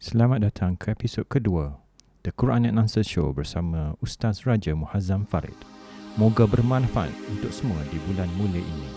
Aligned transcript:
Selamat 0.00 0.40
datang 0.40 0.80
ke 0.80 0.96
episod 0.96 1.28
kedua 1.28 1.76
The 2.24 2.32
Quran 2.32 2.64
and 2.64 2.80
Answer 2.80 3.04
Show 3.04 3.36
bersama 3.36 4.00
Ustaz 4.00 4.48
Raja 4.48 4.72
Muhazzam 4.72 5.28
Farid. 5.28 5.60
Moga 6.16 6.48
bermanfaat 6.48 7.12
untuk 7.28 7.52
semua 7.52 7.76
di 7.92 8.00
bulan 8.08 8.32
mulia 8.40 8.64
ini. 8.64 8.90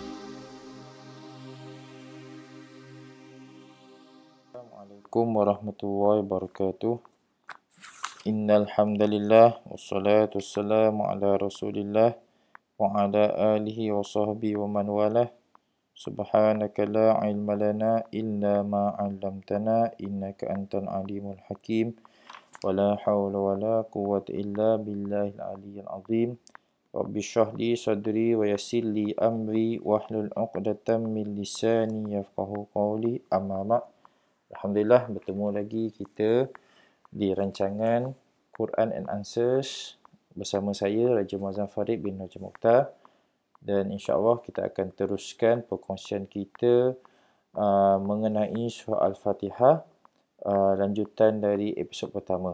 Assalamualaikum 4.47 5.27
warahmatullahi 5.27 6.23
wabarakatuh. 6.23 6.95
Innal 8.23 8.71
hamdalillah 8.71 9.59
wassalatu 9.67 10.39
wassalamu 10.39 11.03
ala 11.03 11.35
Rasulillah 11.35 12.15
wa 12.79 12.95
ala 12.95 13.59
alihi 13.59 13.91
wa 13.91 14.07
sahbihi 14.07 14.55
wa 14.55 14.71
man 14.71 14.87
walah. 14.87 15.27
Subhanaka 16.04 16.88
la 16.88 17.08
ilma 17.28 17.54
lana 17.62 17.92
illa 18.20 18.64
ma 18.72 18.84
'allamtana 18.96 19.92
innaka 20.06 20.48
antal 20.56 20.86
alimul 20.88 21.40
hakim. 21.48 21.92
ولا 22.64 22.98
حول 22.98 23.34
ولا 23.36 23.86
قوة 23.86 24.26
إلا 24.30 24.82
بالله 24.82 25.38
العلي 25.38 25.76
العظيم 25.86 26.30
رب 26.94 27.14
اشرح 27.16 27.54
لي 27.54 27.78
صدري 27.78 28.34
ويسر 28.34 28.82
لي 28.82 29.14
أمري 29.14 29.78
واحلل 29.78 30.34
عقدة 30.34 30.88
من 30.98 31.38
لساني 31.38 32.14
يفقه 32.18 32.50
قولي 32.74 33.14
أما 33.30 33.62
بعد 33.62 33.86
Alhamdulillah 34.48 35.12
bertemu 35.12 35.46
lagi 35.52 35.92
kita 35.92 36.48
di 37.12 37.36
rancangan 37.36 38.16
Quran 38.56 38.96
and 38.96 39.04
Answers 39.12 40.00
bersama 40.32 40.72
saya 40.72 41.12
Raja 41.12 41.36
Muazzam 41.36 41.68
Farid 41.68 42.00
bin 42.00 42.16
Raja 42.16 42.40
Mukhtar 42.40 42.96
dan 43.63 43.89
insyaAllah 43.95 44.43
kita 44.43 44.67
akan 44.67 44.91
teruskan 44.91 45.63
perkongsian 45.63 46.27
kita 46.27 46.99
uh, 47.55 47.97
mengenai 48.03 48.67
surah 48.67 49.07
Al-Fatihah 49.07 49.87
uh, 50.43 50.73
lanjutan 50.75 51.39
dari 51.39 51.71
episod 51.79 52.11
pertama. 52.11 52.51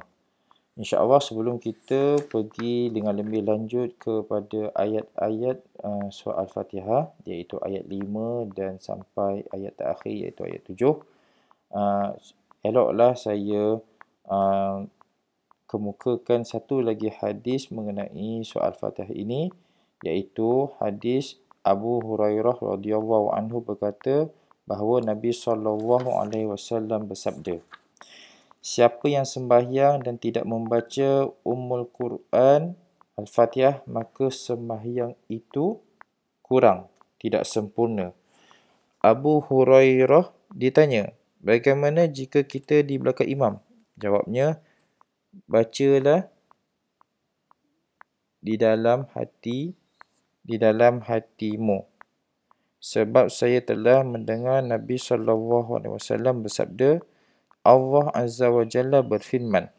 InsyaAllah 0.80 1.20
sebelum 1.20 1.60
kita 1.60 2.24
pergi 2.32 2.88
dengan 2.88 3.12
lebih 3.20 3.44
lanjut 3.44 4.00
kepada 4.00 4.72
ayat-ayat 4.80 5.60
uh, 5.84 6.08
surah 6.08 6.46
Al-Fatihah 6.46 7.12
iaitu 7.28 7.60
ayat 7.60 7.84
5 7.84 8.56
dan 8.56 8.80
sampai 8.80 9.44
ayat 9.52 9.76
terakhir 9.76 10.14
iaitu 10.14 10.42
ayat 10.48 10.64
7 10.72 10.80
uh, 11.76 12.16
eloklah 12.64 13.12
saya 13.20 13.84
uh, 14.32 14.78
kemukakan 15.68 16.48
satu 16.48 16.80
lagi 16.80 17.12
hadis 17.12 17.68
mengenai 17.76 18.48
surah 18.48 18.72
Al-Fatihah 18.72 19.12
ini 19.12 19.52
iaitu 20.06 20.72
hadis 20.80 21.40
Abu 21.64 22.00
Hurairah 22.00 22.56
radhiyallahu 22.56 23.36
anhu 23.36 23.60
berkata 23.60 24.32
bahawa 24.64 25.04
Nabi 25.04 25.36
sallallahu 25.36 26.14
alaihi 26.20 26.48
wasallam 26.48 27.10
bersabda 27.10 27.60
Siapa 28.60 29.08
yang 29.08 29.24
sembahyang 29.24 30.04
dan 30.04 30.20
tidak 30.20 30.44
membaca 30.44 31.32
Ummul 31.48 31.88
Quran 31.96 32.76
Al-Fatihah 33.20 33.84
maka 33.88 34.32
sembahyang 34.32 35.16
itu 35.28 35.80
kurang, 36.40 36.88
tidak 37.20 37.44
sempurna. 37.44 38.16
Abu 39.00 39.44
Hurairah 39.44 40.32
ditanya, 40.52 41.16
bagaimana 41.44 42.08
jika 42.08 42.44
kita 42.44 42.84
di 42.84 42.96
belakang 42.96 43.28
imam? 43.28 43.54
Jawabnya, 44.00 44.64
bacalah 45.48 46.32
di 48.40 48.56
dalam 48.56 49.08
hati 49.12 49.76
di 50.50 50.58
dalam 50.58 51.06
hatimu. 51.06 51.86
Sebab 52.82 53.30
saya 53.30 53.62
telah 53.62 54.02
mendengar 54.02 54.66
Nabi 54.66 54.98
sallallahu 54.98 55.78
alaihi 55.78 55.94
wasallam 55.94 56.42
bersabda, 56.42 57.06
Allah 57.62 58.10
Azza 58.18 58.50
wa 58.50 58.66
Jalla 58.66 59.06
berfirman, 59.06 59.70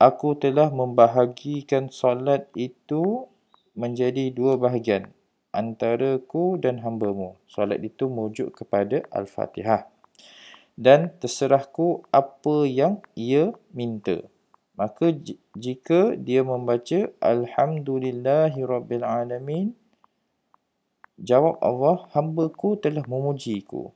Aku 0.00 0.34
telah 0.34 0.72
membahagikan 0.72 1.92
solat 1.92 2.48
itu 2.56 3.28
menjadi 3.76 4.32
dua 4.32 4.56
bahagian, 4.56 5.12
antara 5.52 6.16
ku 6.16 6.56
dan 6.56 6.80
hambamu. 6.80 7.36
Solat 7.44 7.84
itu 7.84 8.08
merujuk 8.08 8.56
kepada 8.56 9.04
Al-Fatihah. 9.12 9.86
Dan 10.74 11.12
terserahku 11.20 12.08
apa 12.08 12.64
yang 12.64 13.04
ia 13.12 13.52
minta. 13.76 14.31
Maka 14.82 15.14
jika 15.54 16.18
dia 16.18 16.42
membaca 16.42 17.06
Alhamdulillahirrabbilalamin, 17.22 19.78
jawab 21.22 21.62
Allah, 21.62 22.10
hambaku 22.10 22.74
telah 22.82 23.06
memujiku. 23.06 23.94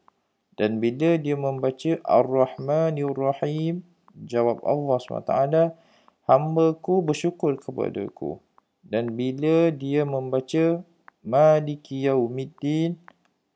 Dan 0.54 0.78
bila 0.78 1.18
dia 1.18 1.34
membaca 1.34 1.98
Ar-Rahmanir-Rahim, 2.06 3.82
jawab 4.14 4.62
Allah 4.62 4.96
SWT, 5.02 5.74
hambaku 6.30 7.02
bersyukur 7.02 7.58
kepadaku. 7.58 8.38
Dan 8.86 9.18
bila 9.18 9.74
dia 9.74 10.06
membaca 10.06 10.86
Maliki 11.26 12.06
Yaumiddin, 12.06 12.94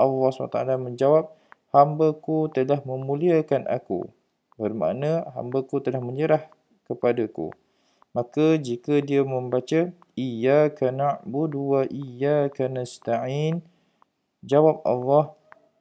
Allah 0.03 0.35
SWT 0.35 0.83
menjawab, 0.83 1.31
hambaku 1.71 2.51
telah 2.51 2.83
memuliakan 2.83 3.71
aku. 3.71 4.11
Bermakna 4.59 5.31
hambaku 5.31 5.79
telah 5.79 6.03
menyerah 6.03 6.51
kepadaku. 6.91 7.55
Maka 8.11 8.59
jika 8.59 8.99
dia 8.99 9.23
membaca 9.23 9.95
Iyyaka 10.21 10.93
na'budu 10.93 11.61
wa 11.73 11.83
iyyaka 11.89 12.69
nasta'in 12.69 13.65
jawab 14.45 14.85
Allah 14.85 15.33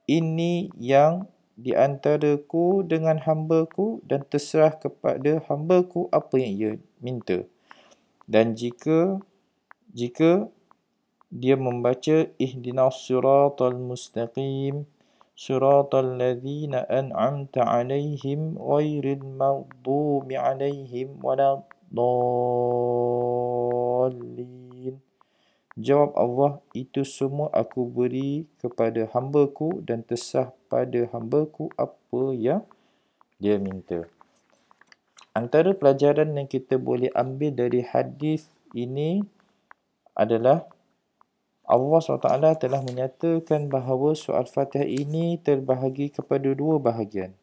ini 0.08 0.72
yang 0.80 1.28
di 1.60 1.76
antaraku 1.76 2.88
dengan 2.88 3.20
hambaku 3.20 4.00
dan 4.08 4.24
terserah 4.24 4.80
kepada 4.80 5.44
hambaku 5.52 6.08
apa 6.16 6.40
yang 6.40 6.54
ia 6.56 6.72
minta. 7.04 7.44
Dan 8.24 8.56
jika 8.56 9.20
jika 9.92 10.48
dia 11.28 11.60
membaca 11.60 12.32
ihdinas 12.40 13.04
siratal 13.04 13.76
mustaqim 13.76 14.88
صراط 15.39 15.95
الذين 15.95 16.75
أنعمت 16.75 17.59
عليهم 17.59 18.55
غير 18.59 19.05
المغضوب 19.19 20.33
عليهم 20.33 21.09
ولا 21.27 21.63
الضالين 21.91 22.95
Jawab 25.75 26.15
Allah, 26.15 26.63
itu 26.71 27.03
semua 27.03 27.51
aku 27.51 27.83
beri 27.83 28.47
kepada 28.63 29.11
hambaku 29.11 29.83
dan 29.83 30.07
tersah 30.07 30.55
pada 30.71 31.11
hambaku 31.11 31.67
apa 31.75 32.31
yang 32.31 32.63
dia 33.43 33.59
minta. 33.59 34.07
Antara 35.35 35.75
pelajaran 35.75 36.31
yang 36.39 36.47
kita 36.47 36.79
boleh 36.79 37.11
ambil 37.11 37.51
dari 37.51 37.83
hadis 37.83 38.55
ini 38.71 39.27
adalah 40.15 40.71
Allah 41.70 42.02
SWT 42.02 42.66
telah 42.66 42.82
menyatakan 42.82 43.70
bahawa 43.70 44.18
soal 44.18 44.50
Fatihah 44.50 44.90
ini 44.90 45.38
terbahagi 45.38 46.10
kepada 46.10 46.50
dua 46.58 46.82
bahagian. 46.82 47.38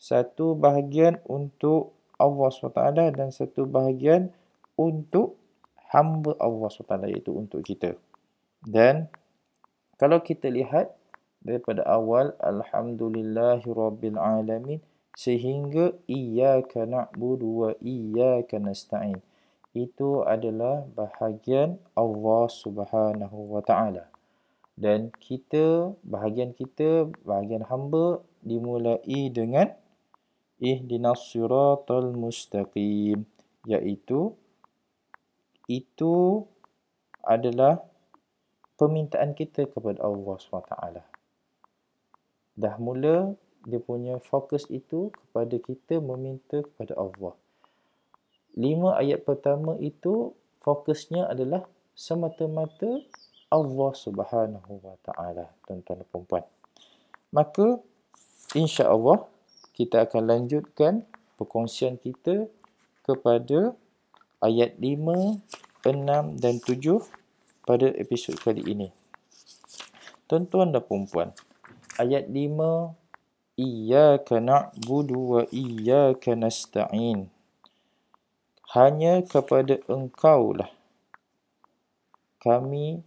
Satu 0.00 0.56
bahagian 0.56 1.20
untuk 1.28 1.92
Allah 2.16 2.48
SWT 2.48 3.12
dan 3.12 3.28
satu 3.28 3.68
bahagian 3.68 4.32
untuk 4.80 5.36
hamba 5.92 6.32
Allah 6.40 6.72
SWT 6.72 7.12
iaitu 7.12 7.36
untuk 7.36 7.60
kita. 7.60 8.00
Dan 8.64 9.12
kalau 10.00 10.24
kita 10.24 10.48
lihat 10.48 10.96
daripada 11.44 11.84
awal 11.84 12.32
Alhamdulillahirrabbilalamin 12.40 14.80
sehingga 15.12 15.92
Iyaka 16.08 16.88
na'budu 16.88 17.68
wa 17.68 17.76
Iyaka 17.84 18.56
nasta'in 18.56 19.20
itu 19.72 20.20
adalah 20.28 20.84
bahagian 20.92 21.80
Allah 21.96 22.44
Subhanahu 22.52 23.56
wa 23.56 23.64
taala. 23.64 24.12
Dan 24.76 25.12
kita 25.16 25.96
bahagian 26.04 26.52
kita 26.52 27.08
bahagian 27.24 27.64
hamba 27.68 28.20
dimulai 28.44 29.32
dengan 29.32 29.72
ihdinas 30.60 31.28
siratal 31.28 32.12
mustaqim 32.12 33.24
iaitu 33.68 34.36
itu 35.68 36.44
adalah 37.24 37.80
permintaan 38.76 39.32
kita 39.32 39.70
kepada 39.70 40.02
Allah 40.02 40.36
SWT. 40.36 40.74
Dah 42.58 42.74
mula 42.76 43.38
dia 43.62 43.78
punya 43.78 44.18
fokus 44.18 44.66
itu 44.68 45.14
kepada 45.14 45.54
kita 45.56 46.02
meminta 46.02 46.66
kepada 46.66 46.98
Allah 46.98 47.32
lima 48.56 48.96
ayat 49.00 49.24
pertama 49.24 49.76
itu 49.80 50.36
fokusnya 50.64 51.28
adalah 51.28 51.64
semata-mata 51.92 53.02
Allah 53.52 53.92
Subhanahu 53.92 54.72
Wa 54.80 54.96
Taala, 55.04 55.52
tuan-tuan 55.68 56.00
dan 56.00 56.08
puan 56.08 56.44
Maka 57.32 57.80
insya-Allah 58.56 59.28
kita 59.76 60.04
akan 60.08 60.22
lanjutkan 60.24 61.04
perkongsian 61.36 62.00
kita 62.00 62.48
kepada 63.04 63.76
ayat 64.40 64.76
5, 64.80 65.40
6 65.84 66.40
dan 66.40 66.54
7 66.60 67.00
pada 67.68 67.86
episod 67.96 68.36
kali 68.40 68.64
ini. 68.64 68.88
Tuan-tuan 70.28 70.72
dan 70.72 70.84
puan 70.84 71.28
ayat 72.00 72.28
5 72.28 73.02
Iyyaka 73.52 74.40
na'budu 74.40 75.16
wa 75.36 75.42
iyyaka 75.52 76.32
nasta'in. 76.32 77.28
Hanya 78.72 79.20
kepada 79.20 79.76
engkau 79.92 80.56
lah 80.56 80.72
kami 82.42 82.98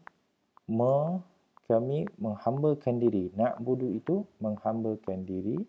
me, 0.72 1.20
kami 1.68 2.08
menghambakan 2.16 3.04
diri. 3.04 3.36
Na'budu 3.36 3.92
itu 3.92 4.24
menghambakan 4.40 5.28
diri. 5.28 5.60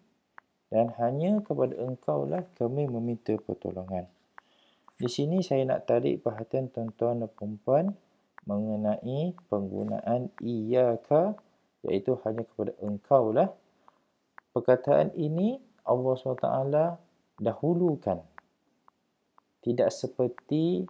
Dan 0.71 0.95
hanya 0.99 1.43
kepada 1.43 1.75
engkau 1.83 2.27
lah 2.31 2.47
kami 2.59 2.87
meminta 2.87 3.35
pertolongan. 3.39 4.07
Di 4.99 5.11
sini 5.11 5.43
saya 5.43 5.67
nak 5.67 5.87
tarik 5.91 6.23
perhatian 6.23 6.71
tuan-tuan 6.71 7.27
dan 7.27 7.59
puan 7.63 7.87
mengenai 8.47 9.35
penggunaan 9.51 10.31
iyaka 10.39 11.35
iaitu 11.87 12.19
hanya 12.23 12.43
kepada 12.47 12.73
engkau 12.83 13.35
lah 13.35 13.51
perkataan 14.55 15.11
ini 15.15 15.59
Allah 15.87 16.15
SWT 16.17 16.49
dahulukan. 17.43 18.36
Tidak 19.67 19.91
seperti 19.91 20.87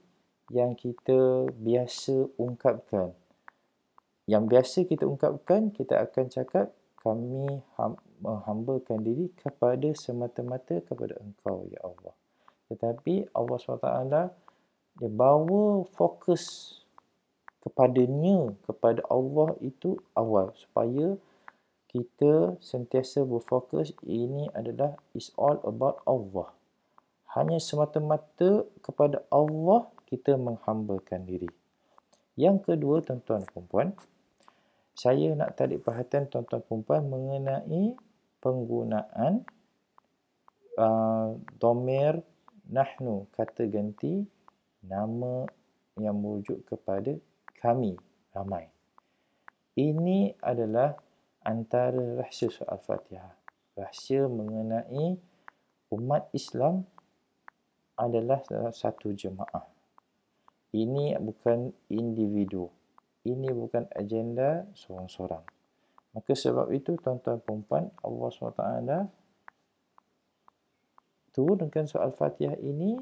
yang 0.52 0.76
kita 0.76 1.49
biasa 1.49 2.37
ungkapkan. 2.37 3.17
Yang 4.28 4.44
biasa 4.52 4.78
kita 4.84 5.05
ungkapkan, 5.08 5.73
kita 5.73 6.05
akan 6.05 6.28
cakap 6.28 6.76
kami 7.00 7.62
menghambakan 8.19 9.00
diri 9.00 9.31
kepada 9.38 9.94
semata-mata 9.94 10.82
kepada 10.82 11.14
engkau, 11.23 11.64
Ya 11.70 11.81
Allah. 11.87 12.14
Tetapi 12.67 13.31
Allah 13.31 13.56
SWT 13.62 14.11
dia 14.96 15.12
bawa 15.12 15.84
fokus 15.94 16.75
kepadanya, 17.62 18.56
kepada 18.67 19.05
Allah 19.12 19.55
itu 19.62 20.00
awal. 20.17 20.50
Supaya 20.58 21.14
kita 21.87 22.58
sentiasa 22.58 23.22
berfokus 23.22 23.93
ini 24.02 24.50
adalah 24.56 24.99
is 25.14 25.31
all 25.38 25.61
about 25.62 26.00
Allah. 26.08 26.56
Hanya 27.36 27.60
semata-mata 27.60 28.64
kepada 28.80 29.20
Allah 29.28 29.92
kita 30.08 30.40
menghambakan 30.40 31.28
diri. 31.28 31.52
Yang 32.36 32.72
kedua, 32.72 33.04
tuan-tuan 33.04 33.44
dan 33.44 33.64
puan 33.68 33.88
saya 34.96 35.36
nak 35.36 35.60
tarik 35.60 35.84
perhatian 35.84 36.24
tuan-tuan 36.32 36.64
dan 36.64 37.04
mengenai 37.04 38.00
penggunaan 38.40 39.44
uh, 40.80 41.36
domer 41.60 42.24
nahnu, 42.72 43.28
kata 43.36 43.68
ganti 43.68 44.24
nama 44.80 45.44
yang 46.00 46.16
merujuk 46.16 46.64
kepada 46.64 47.12
kami, 47.60 47.92
ramai. 48.32 48.72
Ini 49.76 50.40
adalah 50.40 50.96
antara 51.44 52.24
rahsia 52.24 52.48
surah 52.48 52.72
Al-Fatihah. 52.80 53.32
Rahsia 53.76 54.24
mengenai 54.24 55.20
umat 55.92 56.32
Islam 56.32 56.88
adalah 57.96 58.44
satu 58.72 59.12
jemaah. 59.12 59.64
Ini 60.76 61.16
bukan 61.19 61.72
individu. 61.88 62.69
Ini 63.26 63.48
bukan 63.50 63.88
agenda 63.96 64.69
seorang-seorang. 64.76 65.43
Maka 66.14 66.32
sebab 66.32 66.72
itu 66.72 66.96
tuan-tuan 67.00 67.40
perempuan 67.43 67.90
Allah 68.00 68.28
SWT 68.32 68.64
turunkan 71.37 71.84
surah 71.84 72.08
Al-Fatihah 72.08 72.56
ini 72.64 72.96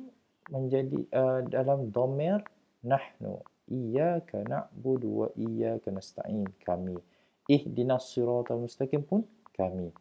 menjadi 0.51 1.07
uh, 1.15 1.41
dalam 1.47 1.95
domer 1.95 2.43
nahnu 2.83 3.39
iyyaka 3.71 4.43
na'budu 4.43 5.09
wa 5.23 5.29
iyyaka 5.39 5.95
nasta'in 5.95 6.43
kami 6.67 6.99
ihdinas 7.49 8.09
siratal 8.13 8.61
mustaqim 8.61 9.05
pun 9.05 9.25
kami. 9.53 9.93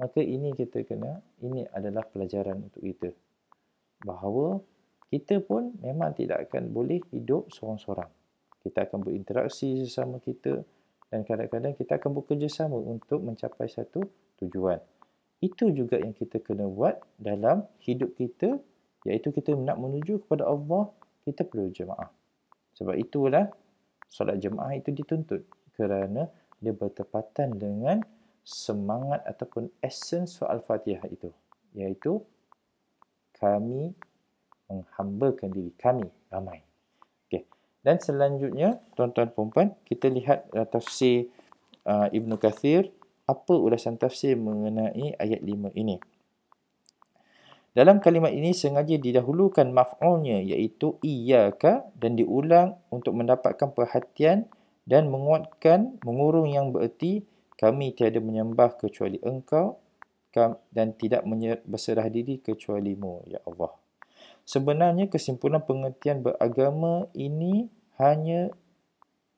Maka 0.00 0.20
ini 0.24 0.56
kita 0.56 0.80
kena, 0.84 1.20
ini 1.44 1.64
adalah 1.76 2.04
pelajaran 2.08 2.68
untuk 2.68 2.80
kita. 2.80 3.10
Bahawa 4.02 4.60
kita 5.10 5.42
pun 5.42 5.74
memang 5.82 6.14
tidak 6.14 6.48
akan 6.48 6.70
boleh 6.70 7.02
hidup 7.10 7.50
seorang-seorang. 7.50 8.08
Kita 8.62 8.86
akan 8.86 8.98
berinteraksi 9.02 9.82
sesama 9.82 10.22
kita 10.22 10.62
dan 11.10 11.26
kadang-kadang 11.26 11.74
kita 11.74 11.98
akan 11.98 12.22
bekerjasama 12.22 12.78
untuk 12.78 13.20
mencapai 13.24 13.66
satu 13.66 14.06
tujuan. 14.38 14.78
Itu 15.40 15.72
juga 15.72 15.98
yang 15.98 16.14
kita 16.14 16.38
kena 16.38 16.68
buat 16.68 17.00
dalam 17.16 17.66
hidup 17.82 18.14
kita 18.14 18.60
iaitu 19.08 19.32
kita 19.32 19.56
nak 19.56 19.80
menuju 19.80 20.22
kepada 20.28 20.46
Allah, 20.46 20.92
kita 21.24 21.48
perlu 21.48 21.72
jemaah. 21.72 22.12
Sebab 22.76 22.94
itulah 23.00 23.48
solat 24.06 24.38
jemaah 24.38 24.76
itu 24.76 24.92
dituntut 24.92 25.42
kerana 25.74 26.28
dia 26.60 26.76
bertepatan 26.76 27.56
dengan 27.56 28.04
semangat 28.44 29.24
ataupun 29.24 29.72
essence 29.80 30.38
soal 30.38 30.60
Fatihah 30.60 31.08
itu 31.08 31.32
iaitu 31.72 32.20
kami 33.40 33.96
menghambakan 34.70 35.50
diri 35.50 35.72
kami 35.74 36.06
ramai. 36.30 36.62
Okey. 37.26 37.48
Dan 37.82 37.98
selanjutnya 37.98 38.78
tuan-tuan 38.94 39.32
puan 39.32 39.74
kita 39.88 40.06
lihat 40.12 40.46
uh, 40.54 40.68
tafsir 40.68 41.32
uh, 41.88 42.06
Ibnu 42.12 42.38
Kathir 42.38 42.92
apa 43.26 43.54
ulasan 43.54 43.98
tafsir 43.98 44.38
mengenai 44.38 45.18
ayat 45.18 45.40
5 45.42 45.74
ini. 45.74 45.98
Dalam 47.70 48.02
kalimat 48.02 48.34
ini 48.34 48.50
sengaja 48.50 48.98
didahulukan 48.98 49.70
maf'ulnya 49.70 50.42
iaitu 50.42 50.98
iyyaka 51.06 51.86
dan 51.94 52.18
diulang 52.18 52.74
untuk 52.90 53.14
mendapatkan 53.14 53.70
perhatian 53.70 54.50
dan 54.90 55.06
menguatkan 55.06 56.02
mengurung 56.02 56.50
yang 56.50 56.74
bererti 56.74 57.22
kami 57.54 57.94
tiada 57.94 58.18
menyembah 58.18 58.74
kecuali 58.74 59.22
engkau 59.22 59.78
dan 60.70 60.94
tidak 60.94 61.26
berserah 61.66 62.06
diri 62.06 62.38
kecualimu 62.38 63.26
ya 63.26 63.42
Allah. 63.46 63.74
Sebenarnya 64.46 65.06
kesimpulan 65.06 65.62
pengertian 65.62 66.26
beragama 66.26 67.06
ini 67.14 67.70
hanya 68.02 68.50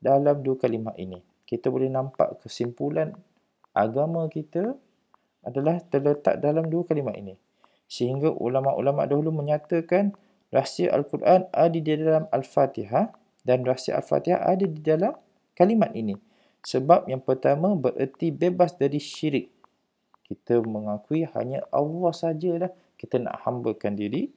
dalam 0.00 0.40
dua 0.40 0.56
kalimah 0.56 0.96
ini. 0.96 1.20
Kita 1.44 1.68
boleh 1.68 1.92
nampak 1.92 2.40
kesimpulan 2.40 3.12
agama 3.76 4.24
kita 4.32 4.72
adalah 5.44 5.78
terletak 5.92 6.40
dalam 6.40 6.68
dua 6.72 6.88
kalimah 6.88 7.12
ini. 7.12 7.36
Sehingga 7.92 8.32
ulama-ulama 8.32 9.04
dahulu 9.04 9.28
menyatakan 9.36 10.16
rahsia 10.48 10.96
Al-Quran 10.96 11.44
ada 11.52 11.76
di 11.76 11.84
dalam 11.84 12.24
Al-Fatihah 12.32 13.12
dan 13.44 13.68
rahsia 13.68 14.00
Al-Fatihah 14.00 14.48
ada 14.48 14.64
di 14.64 14.80
dalam 14.80 15.12
kalimat 15.52 15.92
ini. 15.92 16.16
Sebab 16.64 17.10
yang 17.10 17.20
pertama 17.20 17.76
bererti 17.76 18.32
bebas 18.32 18.72
dari 18.80 18.96
syirik. 18.96 19.51
Kita 20.22 20.62
mengakui 20.62 21.28
hanya 21.36 21.66
Allah 21.74 22.12
sajalah 22.14 22.70
kita 23.02 23.18
nak 23.18 23.42
hambakan 23.42 23.98
diri. 23.98 24.30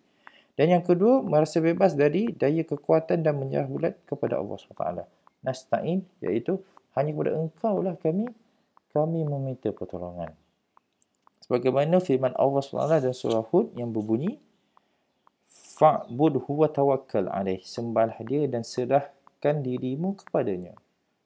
Dan 0.57 0.73
yang 0.73 0.81
kedua, 0.81 1.21
merasa 1.21 1.61
bebas 1.61 1.93
dari 1.93 2.33
daya 2.33 2.65
kekuatan 2.65 3.21
dan 3.21 3.37
menyerah 3.37 3.69
bulat 3.69 3.93
kepada 4.09 4.41
Allah 4.41 4.57
SWT. 4.57 5.05
Nasta'in, 5.45 6.01
iaitu 6.25 6.57
hanya 6.97 7.13
kepada 7.13 7.31
engkau 7.37 7.85
lah 7.85 7.93
kami, 8.01 8.25
kami 8.89 9.21
meminta 9.27 9.69
pertolongan. 9.69 10.33
Sebagaimana 11.45 12.01
firman 12.01 12.33
Allah 12.39 12.63
SWT 12.63 13.05
dan 13.05 13.13
surah 13.13 13.45
Hud 13.45 13.77
yang 13.77 13.93
berbunyi, 13.93 14.41
Fa'bud 15.75 16.39
huwa 16.47 16.71
tawakkal 16.71 17.27
alaih. 17.27 17.59
Sembahlah 17.61 18.17
dia 18.23 18.47
dan 18.47 18.63
serahkan 18.63 19.59
dirimu 19.59 20.15
kepadanya. 20.23 20.73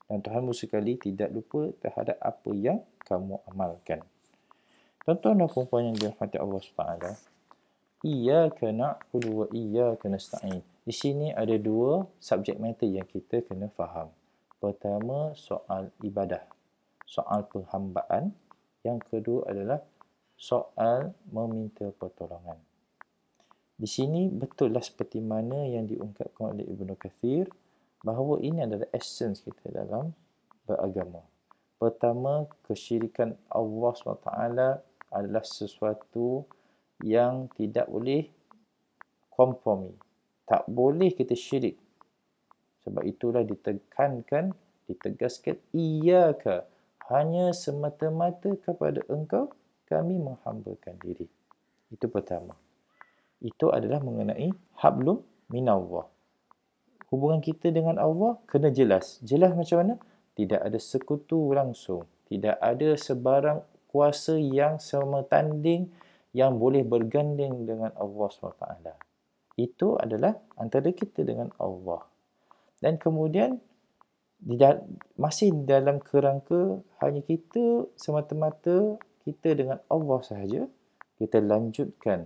Dan 0.09 0.25
Tuhanmu 0.25 0.57
sekali 0.57 0.97
tidak 0.97 1.29
lupa 1.29 1.69
terhadap 1.77 2.17
apa 2.17 2.49
yang 2.57 2.81
kamu 3.05 3.37
amalkan. 3.45 4.01
Tuan-tuan 5.07 5.39
dan 5.39 5.47
perempuan 5.47 5.83
yang 5.89 5.95
dirahmati 5.95 6.37
Allah 6.37 6.59
SWT. 6.59 7.07
Iyaka 8.03 8.67
na'budu 8.71 9.29
wa 9.43 9.45
iyaka 9.51 10.07
nasta'in. 10.07 10.63
Di 10.83 10.93
sini 10.95 11.35
ada 11.35 11.55
dua 11.59 12.07
subjek 12.19 12.55
matter 12.57 12.87
yang 12.87 13.07
kita 13.07 13.43
kena 13.43 13.67
faham. 13.75 14.11
Pertama, 14.59 15.35
soal 15.35 15.91
ibadah. 16.03 16.43
Soal 17.07 17.47
penghambaan. 17.47 18.35
Yang 18.83 18.99
kedua 19.11 19.47
adalah 19.51 19.79
soal 20.39 21.11
meminta 21.31 21.91
pertolongan. 21.91 22.59
Di 23.79 23.87
sini 23.87 24.27
betullah 24.27 24.83
seperti 24.83 25.23
mana 25.23 25.63
yang 25.67 25.87
diungkapkan 25.87 26.55
oleh 26.55 26.67
Ibnu 26.67 26.99
Kathir 26.99 27.47
bahawa 28.03 28.39
ini 28.39 28.63
adalah 28.63 28.87
essence 28.91 29.43
kita 29.43 29.71
dalam 29.71 30.11
beragama. 30.67 31.23
Pertama, 31.79 32.43
kesyirikan 32.67 33.39
Allah 33.47 33.91
SWT 33.95 34.88
adalah 35.09 35.45
sesuatu 35.45 36.45
yang 37.03 37.49
tidak 37.57 37.89
boleh 37.89 38.29
kompromi. 39.33 39.93
Tak 40.45 40.65
boleh 40.69 41.13
kita 41.13 41.37
syirik. 41.37 41.77
Sebab 42.85 43.05
itulah 43.05 43.45
ditekankan, 43.45 44.55
ditegaskan, 44.89 45.59
iyaka 45.75 46.65
hanya 47.09 47.53
semata-mata 47.53 48.55
kepada 48.57 49.01
engkau 49.09 49.53
kami 49.89 50.17
menghambakan 50.17 50.95
diri. 51.01 51.27
Itu 51.89 52.09
pertama. 52.09 52.57
Itu 53.41 53.73
adalah 53.73 54.01
mengenai 54.01 54.49
hablum 54.77 55.21
minallah 55.49 56.09
hubungan 57.09 57.41
kita 57.41 57.73
dengan 57.73 57.97
Allah 57.97 58.37
kena 58.45 58.69
jelas. 58.69 59.17
Jelas 59.25 59.53
macam 59.53 59.77
mana? 59.81 59.95
Tidak 60.37 60.61
ada 60.61 60.79
sekutu 60.79 61.51
langsung. 61.51 62.05
Tidak 62.29 62.61
ada 62.61 62.95
sebarang 62.95 63.65
kuasa 63.89 64.37
yang 64.37 64.77
sama 64.77 65.25
tanding 65.25 65.89
yang 66.31 66.61
boleh 66.61 66.85
berganding 66.85 67.65
dengan 67.65 67.89
Allah 67.97 68.29
SWT. 68.29 68.87
Itu 69.57 69.97
adalah 69.97 70.37
antara 70.55 70.93
kita 70.93 71.25
dengan 71.25 71.49
Allah. 71.57 72.05
Dan 72.79 73.01
kemudian 73.01 73.59
di 74.39 74.55
masih 75.19 75.51
dalam 75.67 75.99
kerangka 75.99 76.79
hanya 77.03 77.19
kita 77.19 77.91
semata-mata 77.99 78.95
kita 79.27 79.51
dengan 79.51 79.83
Allah 79.91 80.19
sahaja 80.23 80.63
kita 81.19 81.43
lanjutkan 81.43 82.23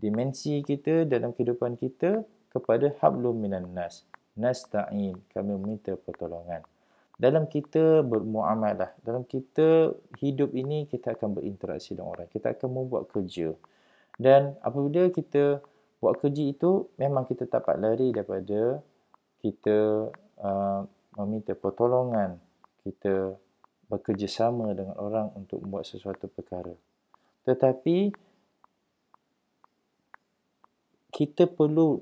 dimensi 0.00 0.64
kita 0.64 1.04
dalam 1.04 1.36
kehidupan 1.36 1.76
kita 1.76 2.24
kepada 2.48 2.96
hablum 3.04 3.36
minan 3.36 3.68
nas 3.76 4.08
nasta'in 4.32 5.20
kami 5.36 5.52
meminta 5.60 5.92
pertolongan 5.92 6.64
dalam 7.20 7.48
kita 7.48 8.04
bermuamalah 8.04 8.96
dalam 9.04 9.22
kita 9.28 9.92
hidup 10.18 10.52
ini 10.56 10.88
kita 10.88 11.16
akan 11.16 11.38
berinteraksi 11.38 11.92
dengan 11.96 12.16
orang 12.16 12.28
kita 12.32 12.52
akan 12.56 12.68
membuat 12.72 13.08
kerja 13.12 13.52
dan 14.16 14.56
apabila 14.64 15.08
kita 15.12 15.60
buat 16.02 16.18
kerja 16.18 16.42
itu 16.50 16.90
memang 16.98 17.24
kita 17.30 17.46
dapat 17.46 17.78
lari 17.78 18.10
daripada 18.10 18.82
kita 19.38 20.10
uh, 20.42 20.80
meminta 21.18 21.54
pertolongan 21.54 22.42
kita 22.82 23.38
bekerjasama 23.92 24.72
dengan 24.72 24.96
orang 24.96 25.28
untuk 25.36 25.60
membuat 25.60 25.84
sesuatu 25.84 26.24
perkara. 26.26 26.72
Tetapi 27.44 28.10
kita 31.12 31.44
perlu 31.44 32.00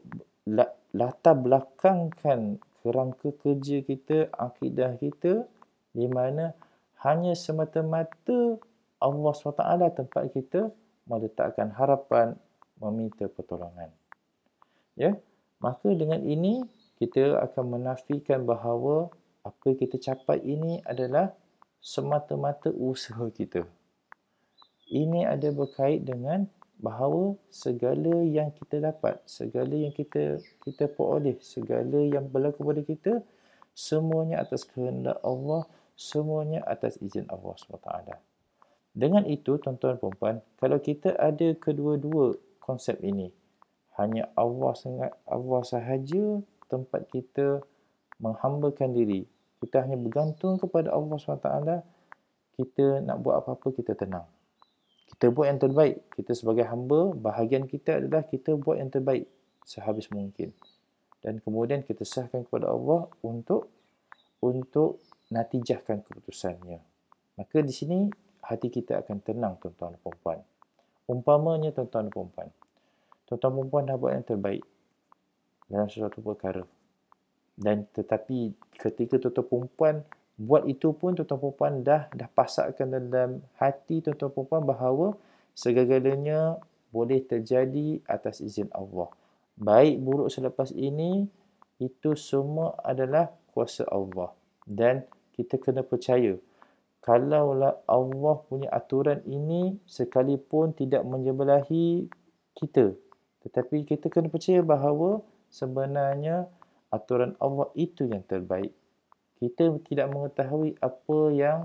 latar 0.95 1.35
belakangkan 1.35 2.63
kerangka 2.81 3.33
kerja 3.41 3.85
kita, 3.85 4.33
akidah 4.35 4.97
kita 5.01 5.45
di 5.95 6.07
mana 6.07 6.53
hanya 7.01 7.33
semata-mata 7.33 8.61
Allah 9.01 9.33
SWT 9.33 9.65
tempat 9.97 10.25
kita 10.37 10.69
meletakkan 11.09 11.73
harapan 11.73 12.37
meminta 12.77 13.27
pertolongan. 13.27 13.89
Ya, 14.97 15.17
maka 15.61 15.89
dengan 15.97 16.21
ini 16.21 16.65
kita 17.01 17.41
akan 17.41 17.81
menafikan 17.81 18.45
bahawa 18.45 19.09
apa 19.41 19.73
yang 19.73 19.79
kita 19.81 19.97
capai 19.97 20.45
ini 20.45 20.85
adalah 20.85 21.33
semata-mata 21.81 22.69
usaha 22.77 23.25
kita. 23.33 23.65
Ini 24.93 25.25
ada 25.25 25.49
berkait 25.49 26.05
dengan 26.05 26.45
bahawa 26.81 27.37
segala 27.53 28.25
yang 28.25 28.49
kita 28.57 28.81
dapat, 28.81 29.21
segala 29.29 29.77
yang 29.77 29.93
kita 29.93 30.41
kita 30.65 30.89
peroleh, 30.89 31.37
segala 31.45 32.01
yang 32.01 32.25
berlaku 32.27 32.65
pada 32.65 32.81
kita, 32.81 33.13
semuanya 33.77 34.41
atas 34.41 34.65
kehendak 34.65 35.21
Allah, 35.21 35.69
semuanya 35.93 36.65
atas 36.65 36.97
izin 37.05 37.29
Allah 37.29 37.53
SWT. 37.61 37.93
Dengan 38.91 39.23
itu, 39.29 39.61
tuan-tuan 39.61 40.01
dan 40.01 40.13
puan 40.17 40.37
kalau 40.59 40.81
kita 40.81 41.15
ada 41.15 41.53
kedua-dua 41.55 42.41
konsep 42.59 42.97
ini, 43.05 43.31
hanya 44.01 44.33
Allah 44.35 44.73
sangat 44.73 45.13
Allah 45.29 45.63
sahaja 45.63 46.41
tempat 46.73 47.07
kita 47.13 47.61
menghambakan 48.17 48.97
diri. 48.97 49.29
Kita 49.61 49.85
hanya 49.85 50.01
bergantung 50.01 50.57
kepada 50.57 50.97
Allah 50.97 51.17
SWT. 51.21 51.53
Kita 52.57 53.05
nak 53.05 53.17
buat 53.21 53.45
apa-apa, 53.45 53.69
kita 53.77 53.93
tenang. 53.93 54.25
Kita 55.11 55.29
buat 55.35 55.47
yang 55.51 55.61
terbaik. 55.61 56.15
Kita 56.15 56.33
sebagai 56.33 56.65
hamba, 56.71 57.11
bahagian 57.13 57.67
kita 57.67 57.99
adalah 57.99 58.23
kita 58.25 58.55
buat 58.55 58.79
yang 58.79 58.91
terbaik 58.95 59.27
sehabis 59.67 60.07
mungkin. 60.15 60.55
Dan 61.21 61.43
kemudian 61.43 61.85
kita 61.85 62.07
sahkan 62.07 62.47
kepada 62.49 62.73
Allah 62.73 63.11
untuk 63.21 63.69
untuk 64.41 65.05
natijahkan 65.29 66.01
keputusannya. 66.01 66.81
Maka 67.37 67.59
di 67.61 67.73
sini 67.73 68.09
hati 68.45 68.73
kita 68.73 69.05
akan 69.05 69.17
tenang 69.21 69.55
tuan-tuan 69.61 69.95
dan 69.95 70.01
puan 70.01 70.41
Umpamanya 71.11 71.71
tuan-tuan 71.75 72.09
dan 72.09 72.13
puan 72.13 72.51
Tuan-tuan 73.29 73.53
dan 73.53 73.67
puan 73.69 73.85
dah 73.87 73.97
buat 74.01 74.13
yang 74.17 74.27
terbaik 74.27 74.65
dalam 75.71 75.87
sesuatu 75.87 76.19
perkara. 76.25 76.65
Dan 77.55 77.85
tetapi 77.93 78.57
ketika 78.81 79.21
tuan-tuan 79.21 79.47
perempuan 79.47 79.97
buat 80.41 80.65
itu 80.65 80.97
pun 80.97 81.13
tuan-tuan 81.13 81.37
perempuan 81.37 81.75
dah 81.85 82.09
dah 82.17 82.29
pasakkan 82.33 82.89
dalam 82.89 83.45
hati 83.61 84.01
tuan-tuan 84.01 84.33
perempuan 84.33 84.65
bahawa 84.65 85.09
segala-galanya 85.53 86.57
boleh 86.89 87.21
terjadi 87.21 88.01
atas 88.09 88.41
izin 88.41 88.73
Allah. 88.73 89.13
Baik 89.61 90.01
buruk 90.01 90.33
selepas 90.33 90.73
ini 90.73 91.29
itu 91.77 92.17
semua 92.17 92.73
adalah 92.81 93.29
kuasa 93.53 93.85
Allah 93.93 94.33
dan 94.65 95.05
kita 95.37 95.61
kena 95.61 95.85
percaya 95.85 96.41
kalaulah 97.05 97.77
Allah 97.85 98.37
punya 98.49 98.73
aturan 98.73 99.21
ini 99.29 99.77
sekalipun 99.85 100.73
tidak 100.73 101.05
menyebelahi 101.05 102.09
kita 102.57 102.97
tetapi 103.45 103.85
kita 103.85 104.09
kena 104.09 104.33
percaya 104.33 104.65
bahawa 104.65 105.21
sebenarnya 105.53 106.49
aturan 106.89 107.37
Allah 107.41 107.69
itu 107.77 108.09
yang 108.09 108.25
terbaik. 108.25 108.73
Kita 109.41 109.73
tidak 109.89 110.07
mengetahui 110.13 110.77
apa 110.85 111.19
yang 111.33 111.61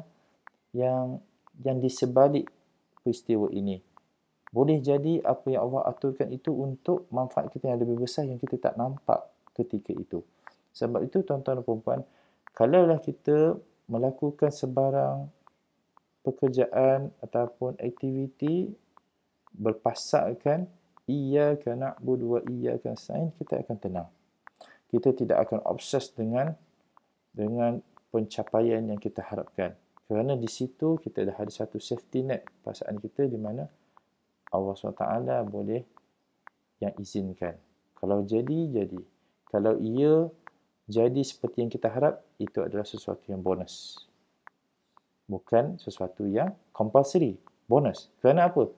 yang 0.72 1.20
yang 1.60 1.78
di 1.84 1.92
sebalik 1.92 2.48
peristiwa 3.04 3.52
ini. 3.52 3.84
Boleh 4.56 4.80
jadi 4.80 5.20
apa 5.28 5.52
yang 5.52 5.68
Allah 5.68 5.92
aturkan 5.92 6.32
itu 6.32 6.56
untuk 6.56 7.12
manfaat 7.12 7.52
kita 7.52 7.68
yang 7.68 7.84
lebih 7.84 8.08
besar 8.08 8.24
yang 8.24 8.40
kita 8.40 8.56
tak 8.56 8.80
nampak 8.80 9.28
ketika 9.52 9.92
itu. 9.92 10.24
Sebab 10.72 11.04
itu 11.04 11.24
tuan-tuan 11.24 11.60
dan 11.60 11.64
puan-puan, 11.64 12.00
kalaulah 12.56 13.00
kita 13.04 13.60
melakukan 13.92 14.52
sebarang 14.52 15.28
pekerjaan 16.24 17.12
ataupun 17.20 17.76
aktiviti 17.80 18.72
berpasakkan 19.56 20.68
iyyaka 21.08 21.78
na'budu 21.78 22.40
wa 22.40 22.40
iyyaka 22.44 22.92
nasta'in 22.92 23.32
kita 23.40 23.62
akan 23.62 23.78
tenang. 23.78 24.10
Kita 24.90 25.12
tidak 25.12 25.48
akan 25.48 25.64
obses 25.68 26.12
dengan 26.12 26.56
dengan 27.36 27.84
pencapaian 28.16 28.80
yang 28.80 28.96
kita 28.96 29.20
harapkan. 29.28 29.76
Kerana 30.08 30.40
di 30.40 30.48
situ 30.48 30.96
kita 31.02 31.28
dah 31.28 31.36
ada 31.36 31.52
satu 31.52 31.82
safety 31.84 32.24
net 32.24 32.48
perasaan 32.64 32.96
kita 33.02 33.28
di 33.28 33.36
mana 33.36 33.68
Allah 34.54 34.74
SWT 34.78 35.04
boleh 35.52 35.82
yang 36.80 36.96
izinkan. 36.96 37.60
Kalau 37.98 38.24
jadi, 38.24 38.72
jadi. 38.72 39.02
Kalau 39.50 39.76
ia 39.82 40.30
jadi 40.86 41.22
seperti 41.26 41.66
yang 41.66 41.72
kita 41.72 41.90
harap, 41.90 42.22
itu 42.38 42.62
adalah 42.62 42.86
sesuatu 42.86 43.26
yang 43.28 43.42
bonus. 43.42 44.06
Bukan 45.26 45.82
sesuatu 45.82 46.30
yang 46.30 46.54
compulsory. 46.70 47.36
Bonus. 47.66 48.14
Kerana 48.22 48.54
apa? 48.54 48.70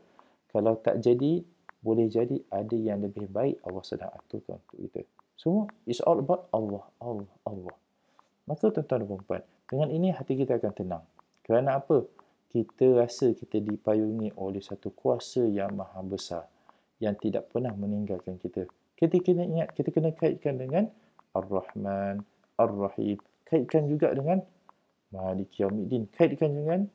Kalau 0.48 0.80
tak 0.80 1.04
jadi, 1.04 1.44
boleh 1.84 2.08
jadi 2.08 2.40
ada 2.50 2.78
yang 2.78 3.04
lebih 3.04 3.28
baik 3.28 3.60
Allah 3.68 3.84
sedang 3.84 4.10
aturkan 4.16 4.58
untuk 4.64 4.80
kita. 4.80 5.02
Semua 5.38 5.70
is 5.86 6.02
all 6.02 6.18
about 6.24 6.50
Allah, 6.56 6.88
Allah, 6.98 7.30
Allah. 7.46 7.76
Maka 8.48 8.72
tuan-tuan 8.72 9.04
dan 9.04 9.22
puan 9.28 9.44
dengan 9.68 9.90
ini 9.92 10.16
hati 10.16 10.40
kita 10.40 10.56
akan 10.58 10.74
tenang. 10.74 11.04
Kerana 11.44 11.84
apa? 11.84 12.08
Kita 12.48 12.96
rasa 12.96 13.36
kita 13.36 13.60
dipayungi 13.60 14.40
oleh 14.40 14.64
satu 14.64 14.96
kuasa 14.96 15.44
yang 15.44 15.76
maha 15.76 16.00
besar 16.00 16.48
yang 17.04 17.14
tidak 17.20 17.52
pernah 17.52 17.76
meninggalkan 17.76 18.40
kita. 18.40 18.66
Kita 18.98 19.20
kena 19.22 19.46
ingat, 19.46 19.76
kita 19.76 19.94
kena 19.94 20.16
kaitkan 20.16 20.58
dengan 20.58 20.90
Ar-Rahman, 21.36 22.26
Ar-Rahim. 22.58 23.22
Kaitkan 23.46 23.86
juga 23.86 24.10
dengan 24.16 24.42
Malik 25.14 25.54
Yawmiddin. 25.62 26.10
Kaitkan 26.10 26.56
dengan 26.56 26.90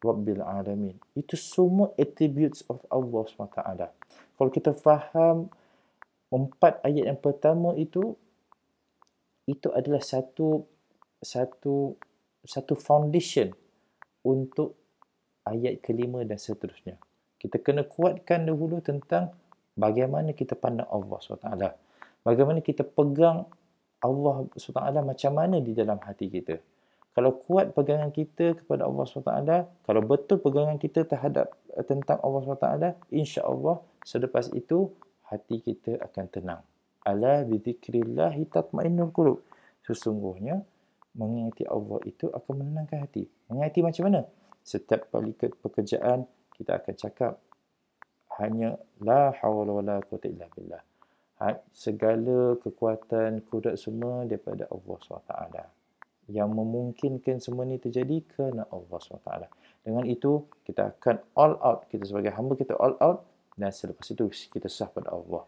Rabbil 0.00 0.40
Alamin. 0.40 0.96
Itu 1.12 1.36
semua 1.36 1.92
attributes 2.00 2.64
of 2.72 2.80
Allah 2.88 3.22
SWT. 3.28 3.60
Kalau 4.40 4.50
kita 4.50 4.72
faham 4.72 5.52
empat 6.32 6.80
ayat 6.80 7.14
yang 7.14 7.20
pertama 7.20 7.76
itu, 7.76 8.16
itu 9.50 9.74
adalah 9.74 9.98
satu 9.98 10.62
satu 11.18 11.98
satu 12.46 12.74
foundation 12.78 13.50
untuk 14.22 14.78
ayat 15.42 15.82
kelima 15.82 16.22
dan 16.22 16.38
seterusnya. 16.38 16.96
Kita 17.40 17.58
kena 17.58 17.82
kuatkan 17.82 18.46
dahulu 18.46 18.78
tentang 18.78 19.34
bagaimana 19.74 20.30
kita 20.36 20.54
pandang 20.54 20.86
Allah 20.86 21.18
SWT. 21.18 21.60
Bagaimana 22.22 22.60
kita 22.62 22.84
pegang 22.84 23.48
Allah 24.00 24.36
SWT 24.54 24.96
macam 25.02 25.32
mana 25.34 25.56
di 25.58 25.72
dalam 25.74 25.98
hati 26.00 26.28
kita 26.28 26.60
kalau 27.10 27.34
kuat 27.42 27.74
pegangan 27.74 28.14
kita 28.14 28.54
kepada 28.54 28.86
Allah 28.86 29.02
SWT, 29.02 29.54
kalau 29.82 30.02
betul 30.06 30.38
pegangan 30.38 30.78
kita 30.78 31.02
terhadap 31.02 31.50
eh, 31.74 31.82
tentang 31.82 32.22
Allah 32.22 32.40
SWT, 32.46 32.78
insya-Allah 33.10 33.82
selepas 34.06 34.46
itu 34.54 34.94
hati 35.26 35.58
kita 35.58 35.98
akan 35.98 36.24
tenang. 36.30 36.62
Ala 37.06 37.44
bizikrillah 37.48 38.34
tatmainnul 38.50 39.12
qulub. 39.14 39.38
Sesungguhnya 39.84 40.60
mengingati 41.16 41.64
Allah 41.66 41.98
itu 42.06 42.28
akan 42.30 42.52
menenangkan 42.60 43.04
hati. 43.04 43.24
Mengingati 43.48 43.80
macam 43.80 44.02
mana? 44.06 44.20
Setiap 44.60 45.08
kali 45.08 45.32
ke 45.34 45.50
pekerjaan 45.50 46.28
kita 46.54 46.76
akan 46.76 46.94
cakap 46.94 47.32
hanya 48.38 48.76
la 49.00 49.32
haula 49.40 49.80
wala 49.80 49.96
quwwata 50.04 50.28
illa 50.28 50.46
billah. 50.52 50.82
Ha, 51.40 51.56
segala 51.72 52.60
kekuatan 52.60 53.40
kudrat 53.48 53.80
semua 53.80 54.28
daripada 54.28 54.68
Allah 54.68 54.96
SWT 55.00 55.80
yang 56.30 56.52
memungkinkan 56.52 57.42
semua 57.42 57.66
ini 57.66 57.80
terjadi 57.82 58.22
kerana 58.28 58.68
Allah 58.70 58.98
SWT. 59.00 59.30
Dengan 59.82 60.04
itu, 60.06 60.46
kita 60.62 60.94
akan 60.94 61.16
all 61.34 61.56
out. 61.58 61.88
Kita 61.90 62.06
sebagai 62.06 62.30
hamba 62.36 62.54
kita 62.54 62.78
all 62.78 62.94
out 63.02 63.26
dan 63.58 63.74
selepas 63.74 64.06
itu 64.06 64.30
kita 64.52 64.70
sah 64.70 64.86
pada 64.86 65.10
Allah. 65.10 65.42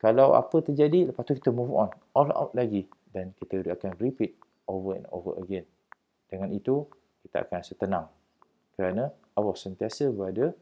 Kalau 0.00 0.32
apa 0.32 0.64
terjadi, 0.64 1.12
lepas 1.12 1.22
tu 1.28 1.36
kita 1.36 1.52
move 1.52 1.76
on. 1.76 1.92
All 2.16 2.32
out 2.32 2.56
lagi. 2.56 2.88
Dan 3.12 3.36
kita 3.36 3.60
akan 3.60 4.00
repeat 4.00 4.32
over 4.64 4.96
and 4.96 5.04
over 5.12 5.36
again. 5.44 5.68
Dengan 6.24 6.48
itu, 6.56 6.88
kita 7.20 7.44
akan 7.44 7.54
rasa 7.60 7.74
tenang. 7.76 8.06
Kerana 8.72 9.12
Allah 9.36 9.56
sentiasa 9.60 10.08
berada 10.08 10.56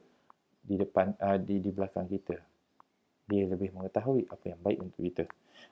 di 0.58 0.74
depan 0.74 1.14
uh, 1.22 1.38
di 1.38 1.62
di 1.62 1.70
belakang 1.70 2.10
kita. 2.10 2.34
Dia 3.28 3.46
lebih 3.46 3.72
mengetahui 3.76 4.26
apa 4.26 4.44
yang 4.50 4.60
baik 4.60 4.78
untuk 4.82 5.00
kita. 5.06 5.24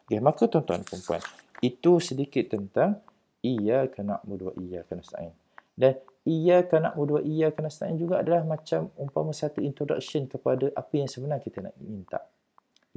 Okay, 0.06 0.23
maka 0.23 0.46
tuan-tuan 0.46 0.87
puan 0.87 1.23
itu 1.64 1.99
sedikit 2.04 2.52
tentang 2.52 3.00
iya 3.40 3.88
kena 3.88 4.20
mudu 4.28 4.52
iya 4.61 4.85
kena 4.85 5.00
stain. 5.00 5.32
Dan 5.76 5.96
iya 6.28 6.64
kena 6.64 6.92
mudu 6.96 7.20
iya 7.25 7.52
kena 7.52 7.73
stain 7.73 7.96
juga 7.96 8.20
adalah 8.20 8.44
macam 8.44 8.92
umpama 9.00 9.32
satu 9.32 9.64
introduction 9.64 10.28
kepada 10.28 10.73
apa 10.76 10.92
yang 10.94 11.08
sebenar 11.08 11.40
kita 11.40 11.64
nak 11.64 11.75
minta. 11.80 12.20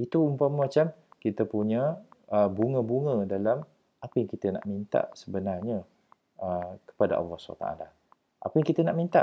Itu 0.00 0.24
umpama 0.24 0.64
macam 0.64 0.88
kita 1.20 1.44
punya 1.44 2.00
uh, 2.32 2.48
bunga-bunga 2.48 3.28
dalam 3.28 3.60
apa 4.00 4.14
yang 4.16 4.28
kita 4.32 4.56
nak 4.56 4.64
minta 4.64 5.12
sebenarnya 5.12 5.84
uh, 6.40 6.72
kepada 6.88 7.20
Allah 7.20 7.36
SWT. 7.36 7.84
Apa 8.40 8.54
yang 8.56 8.66
kita 8.66 8.80
nak 8.80 8.96
minta 8.96 9.22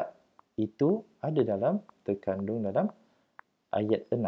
itu 0.61 1.01
ada 1.17 1.41
dalam 1.41 1.81
terkandung 2.05 2.61
dalam 2.61 2.85
ayat 3.73 4.05
6. 4.13 4.21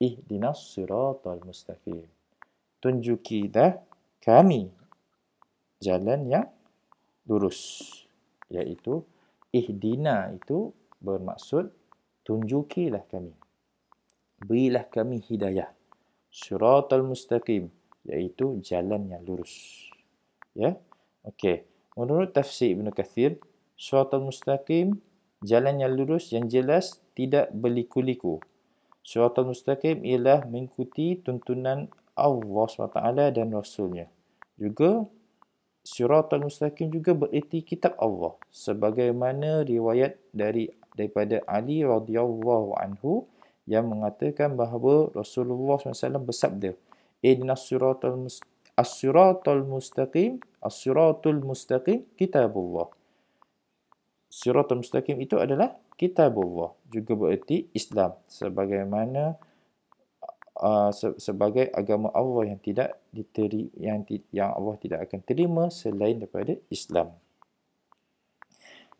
Ihdinas 0.00 0.76
siratal 0.76 1.40
mustaqim. 1.44 2.04
Tunjukilah 2.80 3.80
kami 4.20 4.68
jalan 5.80 6.20
yang 6.28 6.46
lurus. 7.28 7.88
Iaitu 8.52 9.04
ihdina 9.52 10.32
itu 10.32 10.72
bermaksud 11.00 11.72
tunjukilah 12.24 13.04
kami. 13.08 13.32
Berilah 14.44 14.88
kami 14.88 15.20
hidayah. 15.20 15.70
Siratal 16.32 17.04
mustaqim 17.04 17.68
iaitu 18.08 18.60
jalan 18.64 19.08
yang 19.08 19.22
lurus. 19.24 19.86
Ya. 20.56 20.76
Okey. 21.24 21.68
Menurut 21.98 22.32
tafsir 22.32 22.72
Ibn 22.72 22.88
Kathir, 22.94 23.36
Siratal 23.76 24.24
mustaqim 24.24 25.00
jalan 25.40 25.80
yang 25.80 25.92
lurus 25.96 26.32
yang 26.32 26.48
jelas 26.48 27.00
tidak 27.16 27.48
berliku-liku. 27.52 28.40
Suratul 29.00 29.52
Mustaqim 29.52 30.04
ialah 30.04 30.44
mengikuti 30.44 31.16
tuntunan 31.16 31.88
Allah 32.12 32.66
SWT 32.68 33.32
dan 33.32 33.48
Rasulnya. 33.48 34.06
Juga 34.60 35.08
Suratul 35.80 36.44
Mustaqim 36.44 36.92
juga 36.92 37.16
bererti 37.16 37.64
kitab 37.64 37.96
Allah. 37.96 38.36
Sebagaimana 38.52 39.64
riwayat 39.64 40.20
dari 40.36 40.68
daripada 40.92 41.40
Ali 41.48 41.80
radhiyallahu 41.80 42.76
anhu 42.76 43.24
yang 43.68 43.88
mengatakan 43.88 44.56
bahawa 44.56 45.12
Rasulullah 45.12 45.76
SAW 45.80 46.24
bersabda, 46.24 46.72
Inna 47.20 47.56
suratul 47.58 48.28
as-suratul 48.78 49.64
mustaqim, 49.68 50.40
as-suratul 50.64 51.44
mustaqim 51.44 52.08
kitabullah. 52.16 52.88
Siratul 54.30 54.86
Mustaqim 54.86 55.18
itu 55.18 55.34
adalah 55.42 55.74
kitabullah 55.98 56.70
juga 56.86 57.18
bererti 57.18 57.66
Islam 57.74 58.14
sebagaimana 58.30 59.34
uh, 60.54 60.94
se- 60.94 61.18
sebagai 61.18 61.66
agama 61.74 62.14
Allah 62.14 62.54
yang 62.54 62.62
tidak 62.62 63.02
diteri 63.10 63.74
yang 63.74 64.06
ti- 64.06 64.22
yang 64.30 64.54
Allah 64.54 64.78
tidak 64.78 65.10
akan 65.10 65.20
terima 65.26 65.66
selain 65.66 66.22
daripada 66.22 66.54
Islam. 66.70 67.10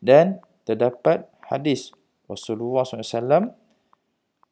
Dan 0.03 0.43
terdapat 0.67 1.31
hadis 1.47 1.95
Rasulullah 2.27 2.83
SAW 2.83 3.55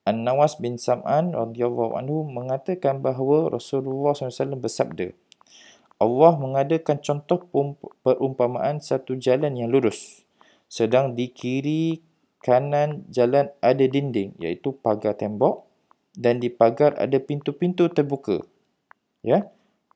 An-Nawas 0.10 0.58
bin 0.58 0.82
Sam'an 0.82 1.38
radhiyallahu 1.38 1.94
anhu 1.94 2.26
mengatakan 2.26 3.06
bahawa 3.06 3.54
Rasulullah 3.54 4.18
SAW 4.18 4.58
bersabda 4.58 5.14
Allah 6.02 6.34
mengadakan 6.42 6.98
contoh 7.06 7.46
perumpamaan 8.02 8.82
satu 8.82 9.14
jalan 9.14 9.54
yang 9.54 9.70
lurus 9.70 10.26
sedang 10.66 11.14
di 11.14 11.30
kiri 11.30 12.02
kanan 12.40 13.04
jalan 13.12 13.52
ada 13.60 13.84
dinding 13.84 14.38
iaitu 14.40 14.72
pagar 14.80 15.18
tembok 15.18 15.68
dan 16.16 16.40
di 16.40 16.48
pagar 16.54 16.96
ada 16.98 17.18
pintu-pintu 17.20 17.90
terbuka. 17.92 18.44
Ya. 19.26 19.50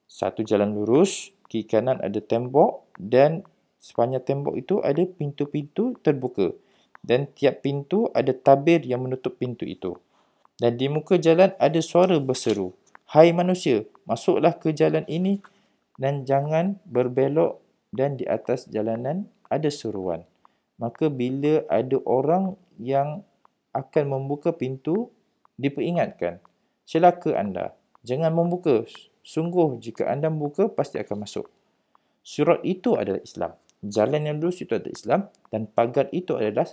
Satu 0.10 0.46
jalan 0.46 0.76
lurus, 0.78 1.32
kiri 1.48 1.66
kanan 1.66 1.98
ada 2.04 2.20
tembok 2.20 2.86
dan 3.00 3.48
sepanjang 3.82 4.24
tembok 4.24 4.56
itu 4.60 4.80
ada 4.84 5.02
pintu-pintu 5.06 5.98
terbuka. 6.00 6.54
Dan 7.04 7.28
tiap 7.36 7.62
pintu 7.62 8.08
ada 8.16 8.32
tabir 8.32 8.82
yang 8.88 9.04
menutup 9.04 9.36
pintu 9.36 9.68
itu. 9.68 10.00
Dan 10.56 10.80
di 10.80 10.88
muka 10.88 11.20
jalan 11.20 11.52
ada 11.60 11.80
suara 11.84 12.16
berseru. 12.24 12.72
Hai 13.12 13.36
manusia, 13.36 13.84
masuklah 14.08 14.56
ke 14.56 14.72
jalan 14.72 15.04
ini 15.12 15.44
dan 16.02 16.26
jangan 16.26 16.82
berbelok 16.88 17.62
dan 17.94 18.18
di 18.18 18.26
atas 18.26 18.66
jalanan 18.70 19.30
ada 19.48 19.70
suruhan 19.70 20.26
maka 20.82 21.08
bila 21.08 21.62
ada 21.70 22.02
orang 22.10 22.58
yang 22.82 23.22
akan 23.74 24.06
membuka 24.10 24.50
pintu 24.50 25.14
diperingatkan 25.62 26.42
celaka 26.90 27.38
anda 27.38 27.78
jangan 28.02 28.34
membuka 28.34 28.84
sungguh 29.22 29.78
jika 29.80 30.10
anda 30.10 30.34
membuka 30.34 30.68
pasti 30.68 30.98
akan 30.98 31.30
masuk 31.30 31.46
surat 32.26 32.60
itu 32.66 32.98
adalah 32.98 33.22
Islam 33.22 33.54
jalan 33.86 34.22
yang 34.26 34.38
lurus 34.42 34.66
itu 34.66 34.74
adalah 34.74 34.94
Islam 34.98 35.22
dan 35.54 35.70
pagar 35.70 36.10
itu 36.10 36.34
adalah 36.34 36.66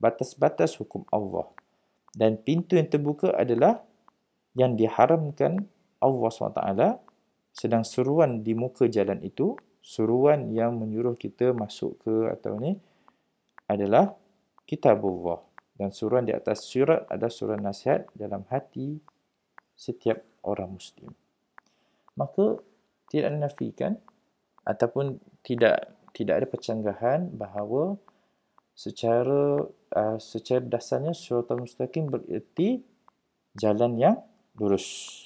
batas-batas 0.00 0.76
hukum 0.78 1.04
Allah 1.12 1.48
dan 2.16 2.40
pintu 2.40 2.80
yang 2.80 2.88
terbuka 2.88 3.32
adalah 3.36 3.84
yang 4.56 4.72
diharamkan 4.76 5.68
Allah 6.00 6.28
SWT 6.32 6.62
sedang 7.52 7.84
seruan 7.84 8.44
di 8.44 8.52
muka 8.52 8.88
jalan 8.88 9.20
itu 9.24 9.56
seruan 9.80 10.52
yang 10.52 10.76
menyuruh 10.76 11.16
kita 11.16 11.56
masuk 11.56 12.00
ke 12.04 12.14
atau 12.32 12.56
ni 12.60 12.76
adalah 13.68 14.12
kitabullah 14.66 15.40
dan 15.76 15.92
surah 15.92 16.24
di 16.24 16.32
atas 16.32 16.66
surat 16.66 17.04
ada 17.12 17.28
surah 17.28 17.60
nasihat 17.60 18.08
dalam 18.16 18.48
hati 18.48 18.96
setiap 19.76 20.24
orang 20.42 20.72
muslim. 20.80 21.12
Maka 22.16 22.56
tidak 23.12 23.30
menafikan 23.36 24.00
ataupun 24.64 25.20
tidak 25.44 25.92
tidak 26.16 26.34
ada 26.42 26.46
percanggahan 26.48 27.20
bahawa 27.28 28.00
secara 28.76 29.64
uh, 29.96 30.18
secara 30.20 30.60
dasarnya 30.60 31.16
surat 31.16 31.48
al-mustaqim 31.48 32.12
bererti 32.12 32.84
jalan 33.56 33.96
yang 33.96 34.16
lurus. 34.60 35.18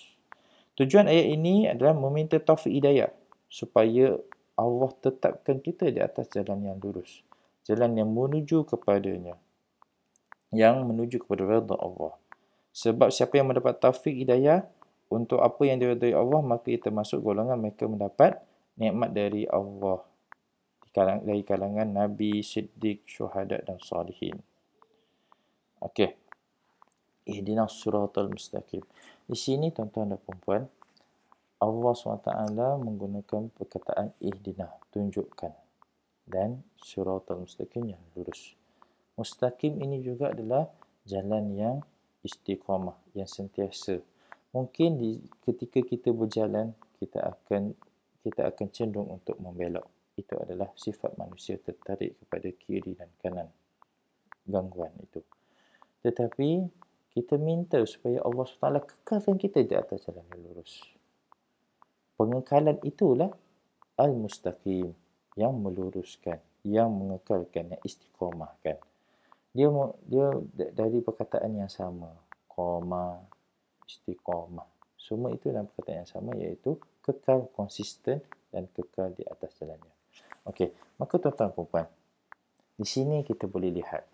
Tujuan 0.78 1.10
ayat 1.10 1.26
ini 1.34 1.66
adalah 1.66 1.92
meminta 1.92 2.38
taufik 2.38 2.70
hidayah 2.70 3.10
supaya 3.50 4.16
Allah 4.60 4.90
tetapkan 5.02 5.58
kita 5.58 5.90
di 5.90 5.98
atas 5.98 6.30
jalan 6.30 6.62
yang 6.64 6.78
lurus 6.78 7.26
jalan 7.64 7.94
yang 7.94 8.10
menuju 8.10 8.66
kepadanya 8.66 9.38
yang 10.50 10.82
menuju 10.82 11.22
kepada 11.22 11.46
redha 11.46 11.76
Allah 11.78 12.18
sebab 12.74 13.14
siapa 13.14 13.38
yang 13.38 13.46
mendapat 13.46 13.78
taufik 13.78 14.14
hidayah 14.14 14.66
untuk 15.06 15.38
apa 15.42 15.62
yang 15.66 15.78
diridai 15.78 16.14
Allah 16.14 16.42
maka 16.42 16.70
ia 16.70 16.82
termasuk 16.82 17.22
golongan 17.22 17.58
mereka 17.58 17.86
mendapat 17.86 18.42
nikmat 18.74 19.10
dari 19.14 19.46
Allah 19.46 20.02
dari 20.94 21.42
kalangan 21.46 21.86
nabi 21.86 22.42
siddiq 22.42 23.06
syuhada 23.06 23.62
dan 23.62 23.78
salihin 23.78 24.38
okey 25.82 26.14
ihdinas 27.26 27.78
siratal 27.78 28.30
mustaqim 28.30 28.82
di 29.30 29.36
sini 29.38 29.70
tuan-tuan 29.70 30.14
dan 30.14 30.20
puan 30.42 30.62
Allah 31.60 31.92
SWT 31.92 32.32
menggunakan 32.80 33.52
perkataan 33.52 34.16
ihdina 34.16 34.72
tunjukkan 34.96 35.52
dan 36.24 36.64
syuratul 36.80 37.44
mustaqim 37.44 37.92
yang 37.92 38.00
lurus. 38.16 38.56
Mustaqim 39.20 39.76
ini 39.76 40.00
juga 40.00 40.32
adalah 40.32 40.72
jalan 41.04 41.52
yang 41.52 41.76
istiqamah, 42.24 42.96
yang 43.12 43.28
sentiasa. 43.28 44.00
Mungkin 44.56 44.96
di, 44.96 45.20
ketika 45.44 45.84
kita 45.84 46.16
berjalan, 46.16 46.72
kita 46.96 47.36
akan 47.36 47.76
kita 48.24 48.48
akan 48.48 48.66
cenderung 48.72 49.20
untuk 49.20 49.36
membelok. 49.36 49.84
Itu 50.20 50.36
adalah 50.36 50.68
sifat 50.76 51.16
manusia 51.16 51.56
tertarik 51.56 52.20
kepada 52.20 52.48
kiri 52.52 52.92
dan 52.92 53.08
kanan. 53.24 53.48
Gangguan 54.44 54.92
itu. 55.00 55.24
Tetapi 56.04 56.68
kita 57.10 57.40
minta 57.40 57.80
supaya 57.88 58.20
Allah 58.22 58.44
SWT 58.46 58.84
kekalkan 58.84 59.36
kita 59.40 59.64
di 59.64 59.74
atas 59.74 60.04
jalan 60.04 60.24
yang 60.30 60.40
lurus. 60.44 60.84
Pengekalan 62.20 62.76
itulah 62.84 63.32
al-mustaqim 63.96 64.92
yang 65.34 65.54
meluruskan, 65.56 66.38
yang 66.62 66.92
mengekalkan, 66.92 67.72
yang 67.72 67.82
istiqomahkan. 67.82 68.76
Dia 69.50 69.68
dia 70.06 70.26
dari 70.54 71.02
perkataan 71.02 71.58
yang 71.58 71.72
sama, 71.72 72.12
koma, 72.46 73.18
istiqomah. 73.88 74.68
Semua 75.00 75.34
itu 75.34 75.50
dalam 75.50 75.66
perkataan 75.66 76.06
yang 76.06 76.10
sama 76.10 76.36
iaitu 76.38 76.78
kekal 77.02 77.50
konsisten 77.56 78.22
dan 78.54 78.70
kekal 78.70 79.10
di 79.16 79.26
atas 79.26 79.56
jalannya. 79.58 79.99
Okey, 80.48 80.72
maka 80.96 81.20
tuan-tuan 81.20 81.52
puan 81.52 81.86
di 82.80 82.88
sini 82.88 83.20
kita 83.20 83.44
boleh 83.44 83.76
lihat 83.76 84.08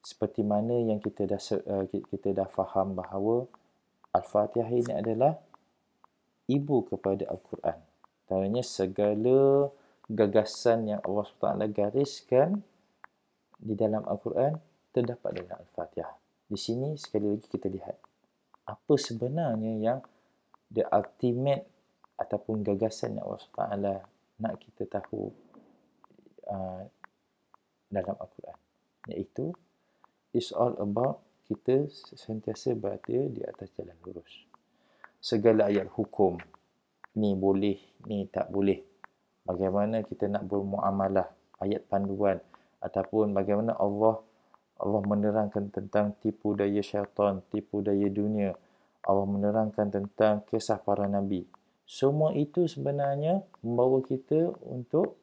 seperti 0.00 0.40
mana 0.40 0.72
yang 0.72 0.96
kita 1.04 1.28
dah 1.28 1.36
uh, 1.68 1.84
kita 1.84 2.32
dah 2.32 2.48
faham 2.48 2.96
bahawa 2.96 3.44
Al-Fatihah 4.16 4.72
ini 4.72 4.92
adalah 4.96 5.36
ibu 6.48 6.84
kepada 6.88 7.28
Al-Quran. 7.28 7.76
Tanya 8.24 8.64
segala 8.64 9.68
gagasan 10.08 10.96
yang 10.96 11.00
Allah 11.04 11.28
SWT 11.28 11.64
gariskan 11.76 12.64
di 13.60 13.76
dalam 13.76 14.00
Al-Quran 14.08 14.56
terdapat 14.96 15.44
dalam 15.44 15.60
Al-Fatihah. 15.60 16.16
Di 16.48 16.56
sini 16.56 16.96
sekali 16.96 17.36
lagi 17.36 17.52
kita 17.52 17.68
lihat 17.68 17.96
apa 18.64 18.94
sebenarnya 18.96 19.72
yang 19.76 20.00
the 20.72 20.88
ultimate 20.88 21.68
ataupun 22.16 22.64
gagasan 22.64 23.20
yang 23.20 23.28
Allah 23.28 23.44
SWT 23.44 24.21
nak 24.40 24.60
kita 24.62 24.88
tahu 25.00 25.28
uh, 26.48 26.82
dalam 27.92 28.16
Al-Quran. 28.16 28.58
Iaitu, 29.12 29.52
it's 30.32 30.54
all 30.54 30.72
about 30.80 31.20
kita 31.44 31.90
sentiasa 32.16 32.72
berada 32.72 33.18
di 33.28 33.42
atas 33.44 33.68
jalan 33.76 33.98
lurus. 34.06 34.48
Segala 35.20 35.68
ayat 35.68 35.90
hukum, 35.92 36.40
ni 37.18 37.36
boleh, 37.36 37.78
ni 38.08 38.24
tak 38.30 38.48
boleh. 38.48 38.80
Bagaimana 39.42 40.06
kita 40.06 40.30
nak 40.30 40.46
bermuamalah, 40.46 41.28
ayat 41.60 41.84
panduan, 41.90 42.38
ataupun 42.82 43.34
bagaimana 43.34 43.76
Allah 43.78 44.18
Allah 44.82 45.02
menerangkan 45.06 45.70
tentang 45.70 46.18
tipu 46.18 46.58
daya 46.58 46.82
syaitan, 46.82 47.38
tipu 47.54 47.86
daya 47.86 48.10
dunia. 48.10 48.50
Allah 49.06 49.26
menerangkan 49.30 49.94
tentang 49.94 50.42
kisah 50.50 50.82
para 50.82 51.06
nabi. 51.06 51.46
Semua 51.92 52.32
itu 52.32 52.64
sebenarnya 52.64 53.44
membawa 53.60 54.00
kita 54.00 54.56
untuk 54.64 55.20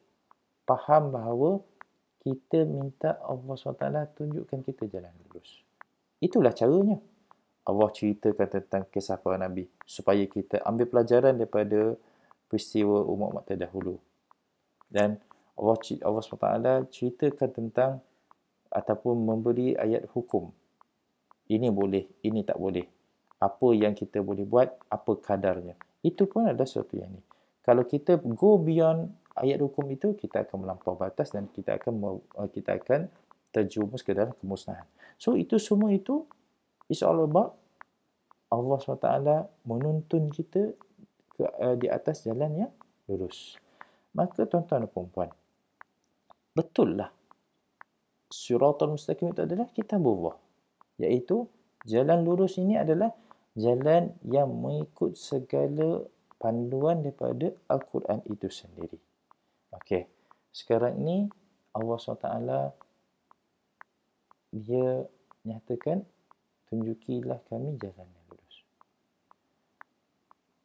faham 0.70 1.10
bahawa 1.10 1.66
kita 2.22 2.62
minta 2.62 3.18
Allah 3.26 3.58
SWT 3.58 4.14
tunjukkan 4.14 4.60
kita 4.62 4.86
jalan 4.86 5.10
lurus. 5.26 5.66
Itulah 6.22 6.54
caranya. 6.54 7.02
Allah 7.66 7.90
ceritakan 7.90 8.46
tentang 8.46 8.84
kisah 8.86 9.18
para 9.18 9.42
nabi 9.42 9.66
supaya 9.82 10.22
kita 10.30 10.62
ambil 10.62 10.86
pelajaran 10.94 11.42
daripada 11.42 11.98
peristiwa 12.46 13.02
umat-umat 13.02 13.50
terdahulu. 13.50 13.98
Dan 14.86 15.18
Allah 15.58 15.78
Allah 16.06 16.22
SWT 16.22 16.70
ceritakan 16.94 17.50
tentang 17.50 17.92
ataupun 18.70 19.18
memberi 19.18 19.74
ayat 19.74 20.06
hukum. 20.14 20.54
Ini 21.50 21.74
boleh, 21.74 22.06
ini 22.22 22.46
tak 22.46 22.62
boleh. 22.62 22.86
Apa 23.42 23.74
yang 23.74 23.98
kita 23.98 24.22
boleh 24.22 24.46
buat, 24.46 24.70
apa 24.86 25.18
kadarnya. 25.18 25.89
Itu 26.06 26.28
pun 26.28 26.48
ada 26.48 26.64
sesuatu 26.64 26.96
yang 26.96 27.12
ni. 27.12 27.22
Kalau 27.64 27.84
kita 27.86 28.18
go 28.24 28.58
beyond 28.58 29.12
ayat 29.36 29.60
hukum 29.60 29.86
itu, 29.92 30.16
kita 30.16 30.48
akan 30.48 30.66
melampau 30.66 30.96
batas 30.96 31.36
dan 31.36 31.52
kita 31.52 31.78
akan 31.78 32.24
uh, 32.40 32.50
kita 32.50 32.80
akan 32.80 33.12
terjumus 33.52 34.02
ke 34.02 34.16
dalam 34.16 34.34
kemusnahan. 34.40 34.88
So 35.20 35.36
itu 35.36 35.60
semua 35.60 35.92
itu 35.92 36.24
is 36.88 37.04
all 37.04 37.20
about 37.26 37.60
Allah 38.50 38.82
SWT 38.82 39.10
menuntun 39.68 40.34
kita 40.34 40.74
ke, 41.36 41.44
uh, 41.46 41.76
di 41.78 41.92
atas 41.92 42.26
jalan 42.26 42.68
yang 42.68 42.74
lurus. 43.06 43.60
Maka 44.16 44.50
tuan-tuan 44.50 44.90
dan 44.90 44.90
puan 44.90 45.30
betul 46.60 47.00
lah 47.00 47.08
suratul 48.28 49.00
mustaqim 49.00 49.32
itu 49.32 49.42
adalah 49.48 49.72
kitabullah 49.72 50.36
iaitu 51.00 51.48
jalan 51.88 52.20
lurus 52.28 52.60
ini 52.60 52.76
adalah 52.76 53.16
jalan 53.60 54.16
yang 54.24 54.48
mengikut 54.50 55.20
segala 55.20 56.08
panduan 56.40 57.04
daripada 57.04 57.52
Al-Quran 57.68 58.24
itu 58.32 58.48
sendiri. 58.48 58.96
Okey. 59.76 60.08
Sekarang 60.50 60.98
ini 60.98 61.30
Allah 61.76 61.98
SWT 62.00 62.30
dia 64.50 65.06
nyatakan 65.46 66.02
tunjukilah 66.72 67.44
kami 67.52 67.78
jalan 67.78 68.08
yang 68.08 68.26
lurus. 68.34 68.56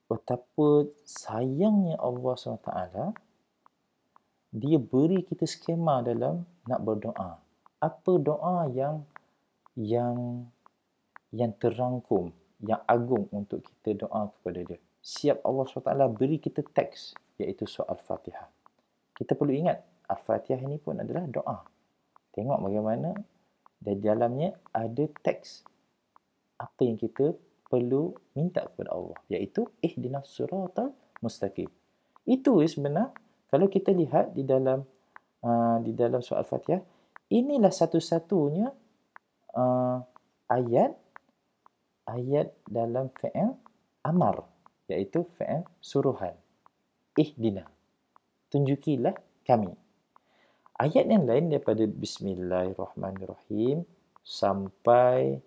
Betapa 0.09 0.89
sayangnya 1.05 2.01
Allah 2.01 2.35
SWT 2.39 2.73
dia 4.55 4.79
beri 4.79 5.27
kita 5.27 5.45
skema 5.45 6.01
dalam 6.01 6.47
nak 6.71 6.81
berdoa. 6.81 7.43
Apa 7.83 8.13
doa 8.23 8.71
yang 8.71 9.03
yang 9.75 10.47
yang 11.35 11.51
terangkum, 11.59 12.31
yang 12.65 12.83
agung 12.89 13.29
untuk 13.31 13.61
kita 13.63 14.07
doa 14.07 14.33
kepada 14.41 14.61
dia. 14.65 14.79
Siap 15.05 15.45
Allah 15.45 15.65
SWT 15.69 16.17
beri 16.17 16.41
kita 16.41 16.65
teks 16.65 17.13
iaitu 17.37 17.69
soal 17.69 18.01
Fatihah. 18.01 18.49
Kita 19.15 19.37
perlu 19.37 19.53
ingat 19.55 19.79
Al-Fatihah 20.09 20.61
ini 20.61 20.77
pun 20.81 21.01
adalah 21.01 21.25
doa. 21.29 21.59
Tengok 22.35 22.59
bagaimana 22.61 23.15
di 23.79 23.95
dalamnya 24.01 24.57
ada 24.73 25.05
teks 25.23 25.65
apa 26.59 26.81
yang 26.83 26.97
kita 26.97 27.37
perlu 27.69 28.17
minta 28.37 28.65
kepada 28.65 28.97
Allah 28.97 29.19
iaitu 29.29 29.69
ihdinas 29.85 30.29
siratal 30.33 30.93
mustaqim. 31.21 31.69
Itu 32.25 32.59
sebenarnya 32.65 33.13
kalau 33.49 33.69
kita 33.71 33.93
lihat 33.95 34.35
di 34.35 34.43
dalam 34.43 34.83
uh, 35.45 35.79
di 35.85 35.93
dalam 35.95 36.25
surah 36.25 36.43
Al-Fatihah, 36.43 36.83
inilah 37.31 37.71
satu-satunya 37.71 38.67
uh, 39.55 39.99
ayat 40.51 41.04
ayat 42.09 42.53
dalam 42.69 43.09
fi'il 43.17 43.57
amar 44.05 44.45
iaitu 44.89 45.25
fi'il 45.37 45.65
suruhan. 45.81 46.35
Ihdina. 47.15 47.71
Tunjukilah 48.51 49.15
kami. 49.47 49.71
Ayat 50.75 51.07
yang 51.07 51.23
lain 51.25 51.55
daripada 51.55 51.87
bismillahirrahmanirrahim 51.87 53.87
sampai 54.27 55.39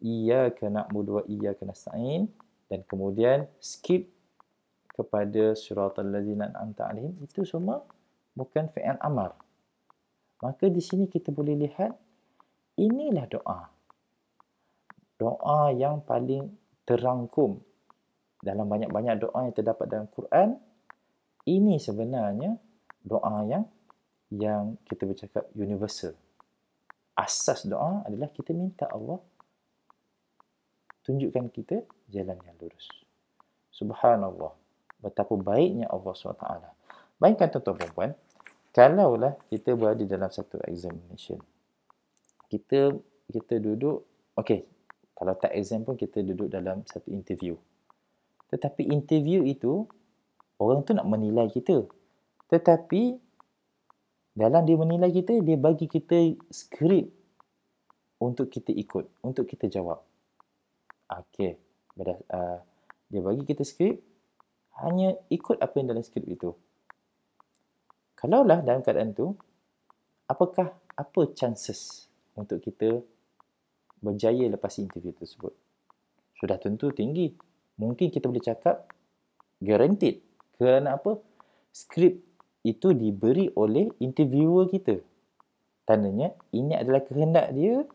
iyyaka 0.00 0.72
na'budu 0.72 1.20
wa 1.20 1.22
iyyaka 1.28 1.68
nasta'in 1.68 2.32
dan 2.72 2.80
kemudian 2.88 3.44
skip 3.60 4.08
kepada 4.96 5.52
suratul 5.54 6.10
ladzina 6.10 6.50
an'amta 6.50 6.90
alaihim 6.90 7.14
itu 7.22 7.44
semua 7.44 7.84
bukan 8.34 8.66
fi'il 8.72 8.98
amar. 9.04 9.36
Maka 10.42 10.66
di 10.70 10.80
sini 10.82 11.06
kita 11.10 11.34
boleh 11.34 11.54
lihat 11.54 11.92
inilah 12.78 13.26
doa. 13.26 13.77
Doa 15.18 15.74
yang 15.74 16.00
paling 16.06 16.46
terangkum 16.86 17.58
dalam 18.38 18.70
banyak-banyak 18.70 19.18
doa 19.18 19.50
yang 19.50 19.54
terdapat 19.54 19.86
dalam 19.90 20.06
Quran. 20.14 20.54
Ini 21.42 21.76
sebenarnya 21.82 22.54
doa 23.02 23.42
yang 23.44 23.66
yang 24.30 24.78
kita 24.86 25.08
bercakap 25.08 25.44
universal. 25.56 26.14
Asas 27.18 27.66
doa 27.66 28.06
adalah 28.06 28.30
kita 28.30 28.54
minta 28.54 28.86
Allah 28.86 29.18
tunjukkan 31.02 31.50
kita 31.50 31.82
jalan 32.12 32.38
yang 32.44 32.56
lurus. 32.60 32.86
Subhanallah 33.72 34.52
betapa 35.00 35.34
baiknya 35.34 35.88
Allah 35.88 36.12
SWT. 36.12 36.46
Bayangkan 37.18 37.48
tuan-tuan 37.58 37.76
perempuan, 37.80 38.10
kalaulah 38.70 39.34
kita 39.50 39.74
berada 39.74 40.04
dalam 40.04 40.30
satu 40.30 40.62
examination, 40.68 41.40
kita 42.46 42.94
kita 43.32 43.54
duduk, 43.58 44.06
okey, 44.38 44.62
kalau 45.18 45.34
tak 45.34 45.50
exam 45.58 45.82
pun 45.82 45.98
kita 45.98 46.22
duduk 46.22 46.46
dalam 46.46 46.86
satu 46.86 47.10
interview. 47.10 47.58
Tetapi 48.54 48.86
interview 48.86 49.42
itu, 49.42 49.82
orang 50.62 50.86
tu 50.86 50.94
nak 50.94 51.10
menilai 51.10 51.50
kita. 51.50 51.90
Tetapi, 52.46 53.18
dalam 54.38 54.62
dia 54.62 54.78
menilai 54.78 55.10
kita, 55.10 55.42
dia 55.42 55.58
bagi 55.58 55.90
kita 55.90 56.38
skrip 56.54 57.10
untuk 58.22 58.46
kita 58.46 58.70
ikut, 58.70 59.10
untuk 59.26 59.50
kita 59.50 59.66
jawab. 59.66 60.06
Okey, 61.10 61.58
uh, 61.98 62.62
dia 63.10 63.20
bagi 63.20 63.42
kita 63.42 63.66
skrip, 63.66 63.98
hanya 64.86 65.18
ikut 65.34 65.58
apa 65.58 65.74
yang 65.82 65.90
dalam 65.90 66.06
skrip 66.06 66.22
itu. 66.30 66.54
Kalaulah 68.14 68.62
dalam 68.62 68.86
keadaan 68.86 69.18
itu, 69.18 69.34
apakah 70.30 70.78
apa 70.94 71.20
chances 71.34 72.06
untuk 72.38 72.62
kita 72.62 73.02
berjaya 74.02 74.46
lepas 74.50 74.78
interview 74.78 75.14
tersebut? 75.14 75.52
Sudah 76.38 76.58
tentu 76.58 76.94
tinggi. 76.94 77.34
Mungkin 77.78 78.10
kita 78.10 78.26
boleh 78.30 78.42
cakap 78.42 78.90
guaranteed. 79.62 80.22
Kerana 80.58 80.98
apa? 80.98 81.18
Skrip 81.70 82.18
itu 82.66 82.90
diberi 82.94 83.50
oleh 83.54 83.90
interviewer 84.02 84.66
kita. 84.66 84.98
Tandanya 85.86 86.34
ini 86.52 86.74
adalah 86.74 87.00
kehendak 87.06 87.54
dia 87.54 87.86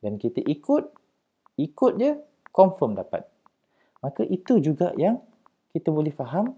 dan 0.00 0.16
kita 0.16 0.40
ikut, 0.40 0.84
ikut 1.60 1.92
je, 2.00 2.16
confirm 2.54 2.96
dapat. 2.96 3.26
Maka 4.00 4.24
itu 4.24 4.60
juga 4.60 4.92
yang 4.96 5.20
kita 5.74 5.90
boleh 5.90 6.12
faham 6.14 6.54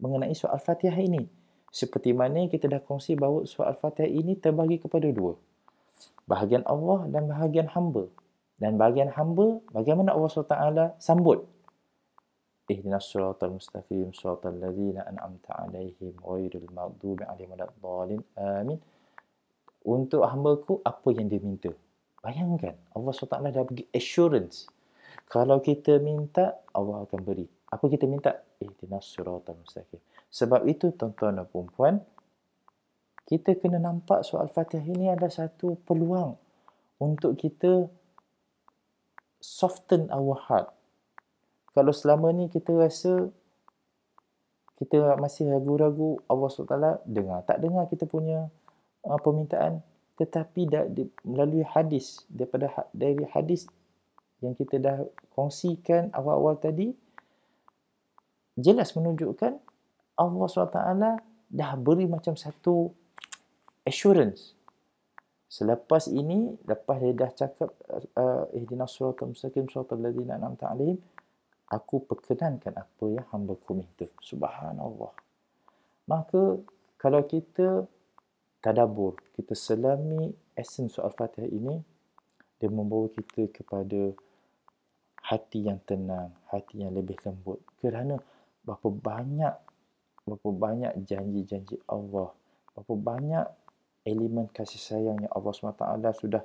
mengenai 0.00 0.32
soal 0.32 0.56
Fatihah 0.60 0.96
ini. 0.96 1.26
Seperti 1.68 2.16
mana 2.16 2.48
kita 2.48 2.70
dah 2.70 2.80
kongsi 2.80 3.18
bahawa 3.18 3.44
soal 3.44 3.76
Fatihah 3.76 4.08
ini 4.08 4.38
terbagi 4.38 4.80
kepada 4.80 5.08
dua. 5.12 5.36
Bahagian 6.26 6.66
Allah 6.66 7.06
dan 7.10 7.30
bahagian 7.30 7.70
hamba. 7.70 8.10
Dan 8.56 8.80
bahagian 8.80 9.12
hamba, 9.12 9.60
bagaimana 9.70 10.16
Allah 10.16 10.32
SWT 10.32 10.96
sambut. 10.96 11.44
ihdinas 12.66 13.06
siratal 13.06 13.54
mustaqim 13.54 14.10
siratal 14.10 14.58
ladzina 14.58 15.06
an'amta 15.06 15.54
alaihim 15.54 16.18
ghairil 16.18 16.66
maghdubi 16.74 17.22
alaihim 17.22 17.54
waladdallin 17.54 18.22
amin. 18.34 18.78
Untuk 19.86 20.26
hamba-Ku 20.26 20.82
apa 20.82 21.08
yang 21.14 21.30
dia 21.30 21.38
minta? 21.38 21.70
Bayangkan 22.18 22.74
Allah 22.90 23.12
SWT 23.14 23.38
dah 23.54 23.62
bagi 23.62 23.86
assurance. 23.94 24.66
Kalau 25.30 25.62
kita 25.62 26.02
minta 26.02 26.58
Allah 26.74 27.06
akan 27.06 27.20
beri. 27.22 27.46
Apa 27.70 27.86
kita 27.86 28.10
minta? 28.10 28.34
Ihdinas 28.58 29.06
siratal 29.14 29.54
mustaqim. 29.62 30.02
Sebab 30.26 30.66
itu 30.66 30.90
tuan-tuan 30.90 31.38
dan 31.38 31.46
puan 31.46 32.02
kita 33.26 33.58
kena 33.58 33.82
nampak 33.82 34.22
soal 34.22 34.46
Fatihah 34.46 34.86
ini 34.86 35.10
ada 35.10 35.26
satu 35.26 35.74
peluang 35.82 36.38
untuk 37.02 37.34
kita 37.34 37.90
soften 39.42 40.06
our 40.14 40.38
heart. 40.46 40.70
Kalau 41.74 41.92
selama 41.92 42.30
ni 42.32 42.46
kita 42.48 42.72
rasa 42.72 43.28
kita 44.76 45.18
masih 45.18 45.50
ragu-ragu 45.50 46.20
Allah 46.28 46.48
SWT 46.52 47.04
dengar. 47.08 47.40
Tak 47.48 47.58
dengar 47.64 47.88
kita 47.88 48.04
punya 48.04 48.48
uh, 49.04 49.18
permintaan 49.20 49.82
tetapi 50.16 50.64
da, 50.64 50.88
di, 50.88 51.04
melalui 51.28 51.60
hadis 51.60 52.24
daripada 52.32 52.72
ha, 52.72 52.88
dari 52.88 53.20
hadis 53.36 53.68
yang 54.40 54.56
kita 54.56 54.80
dah 54.80 55.04
kongsikan 55.36 56.08
awal-awal 56.16 56.56
tadi 56.56 56.96
jelas 58.56 58.96
menunjukkan 58.96 59.60
Allah 60.16 60.46
SWT 60.48 60.80
dah 61.52 61.70
beri 61.76 62.08
macam 62.08 62.32
satu 62.32 62.96
assurance 63.86 64.52
selepas 65.46 66.10
ini 66.10 66.58
lepas 66.66 66.98
dia 66.98 67.14
dah 67.14 67.30
cakap 67.30 67.70
uh, 68.18 68.50
ihdinas 68.52 68.92
siratal 68.92 69.30
mustaqim 69.30 69.70
siratal 69.70 70.02
ladzina 70.02 70.36
an'amta 70.36 70.68
alaihim 70.68 70.98
aku 71.70 72.06
perkenankan 72.06 72.74
apa 72.78 73.04
yang 73.10 73.26
hamba 73.34 73.58
ku 73.58 73.74
minta. 73.74 74.06
Subhanallah. 74.22 75.12
Maka 76.06 76.62
kalau 76.98 77.22
kita 77.26 77.86
tadabur, 78.62 79.18
kita 79.34 79.54
selami 79.58 80.30
esen 80.54 80.86
soal 80.86 81.10
Fatihah 81.10 81.50
ini, 81.50 81.82
dia 82.56 82.70
membawa 82.70 83.10
kita 83.10 83.50
kepada 83.50 84.14
hati 85.26 85.66
yang 85.66 85.82
tenang, 85.82 86.30
hati 86.48 86.86
yang 86.86 86.94
lebih 86.94 87.18
lembut. 87.26 87.58
Kerana 87.82 88.16
berapa 88.62 88.88
banyak 88.90 89.54
berapa 90.26 90.50
banyak 90.50 91.06
janji-janji 91.06 91.78
Allah, 91.86 92.34
berapa 92.74 92.94
banyak 92.98 93.46
elemen 94.06 94.46
kasih 94.54 94.78
sayang 94.78 95.18
yang 95.18 95.32
Allah 95.34 95.50
SWT 95.50 95.82
sudah 96.14 96.42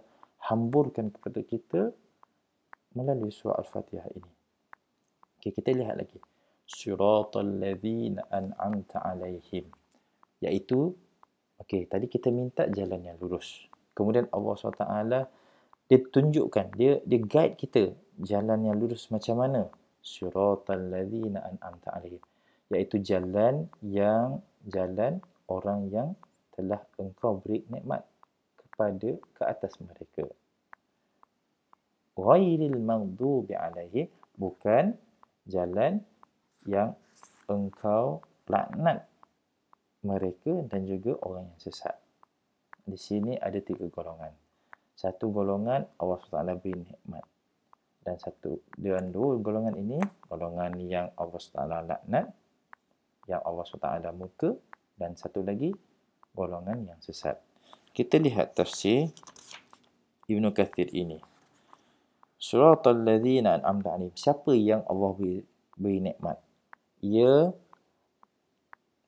hamburkan 0.50 1.14
kepada 1.14 1.40
kita 1.46 1.82
melalui 2.98 3.30
surah 3.30 3.62
Al-Fatihah 3.62 4.10
ini. 4.18 4.32
Okay, 5.38 5.54
kita 5.54 5.72
lihat 5.72 6.02
lagi. 6.02 6.18
Siratal 6.66 7.62
ladzina 7.62 8.26
an'amta 8.34 9.06
alaihim. 9.06 9.70
Iaitu, 10.42 10.92
okay, 11.62 11.86
tadi 11.86 12.10
kita 12.10 12.34
minta 12.34 12.66
jalan 12.66 13.06
yang 13.06 13.18
lurus. 13.22 13.70
Kemudian 13.94 14.26
Allah 14.34 14.54
SWT, 14.58 14.86
dia 15.86 16.00
tunjukkan, 16.02 16.66
dia, 16.74 16.98
dia 17.06 17.20
guide 17.22 17.56
kita 17.60 17.94
jalan 18.18 18.66
yang 18.66 18.76
lurus 18.82 19.10
macam 19.14 19.38
mana. 19.38 19.70
Siratal 20.02 20.90
ladzina 20.90 21.46
an'amta 21.46 21.94
alaihim. 21.94 22.22
Iaitu 22.74 23.04
jalan 23.06 23.70
yang, 23.86 24.42
jalan 24.66 25.22
orang 25.52 25.92
yang 25.92 26.10
telah 26.62 26.86
engkau 27.02 27.42
beri 27.42 27.66
nikmat 27.74 28.06
kepada 28.54 29.18
ke 29.18 29.42
atas 29.42 29.74
mereka. 29.82 30.30
Ghairil 32.14 32.78
maghdubi 32.78 33.58
alaihim 33.58 34.06
bukan 34.38 34.94
jalan 35.50 36.06
yang 36.70 36.94
engkau 37.50 38.22
laknat 38.46 39.10
mereka 40.06 40.54
dan 40.70 40.86
juga 40.86 41.18
orang 41.26 41.50
yang 41.50 41.62
sesat. 41.66 41.98
Di 42.86 42.98
sini 42.98 43.34
ada 43.42 43.58
tiga 43.58 43.90
golongan. 43.90 44.30
Satu 44.94 45.34
golongan 45.34 45.82
Allah 45.98 46.22
SWT 46.22 46.62
beri 46.62 46.78
nikmat. 46.78 47.26
Dan 48.02 48.18
satu 48.22 48.58
dan 48.78 49.14
dua 49.14 49.38
golongan 49.42 49.78
ini, 49.78 49.98
golongan 50.26 50.74
yang 50.82 51.10
Allah 51.18 51.38
SWT 51.38 51.90
laknat, 51.90 52.28
yang 53.26 53.42
Allah 53.46 53.66
SWT 53.66 54.10
muka 54.14 54.58
dan 54.98 55.18
satu 55.18 55.42
lagi 55.42 55.74
golongan 56.32 56.88
yang 56.88 57.00
sesat. 57.04 57.40
Kita 57.92 58.16
lihat 58.16 58.56
tafsir 58.56 59.12
Ibn 60.32 60.52
Kathir 60.56 60.88
ini. 60.96 61.20
Suratul 62.42 63.06
ladzina 63.06 63.60
an'amta 63.60 63.94
alaihim. 63.94 64.16
Siapa 64.18 64.56
yang 64.56 64.82
Allah 64.90 65.12
beri, 65.14 65.44
beri 65.78 66.00
nikmat? 66.02 66.40
Ia 67.04 67.52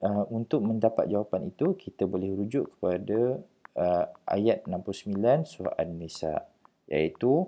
uh, 0.04 0.26
untuk 0.30 0.62
mendapat 0.62 1.10
jawapan 1.10 1.50
itu 1.50 1.74
kita 1.80 2.06
boleh 2.06 2.36
rujuk 2.36 2.78
kepada 2.78 3.40
uh, 3.80 4.06
ayat 4.28 4.68
69 4.68 5.18
surah 5.48 5.76
An-Nisa 5.80 6.46
iaitu 6.92 7.48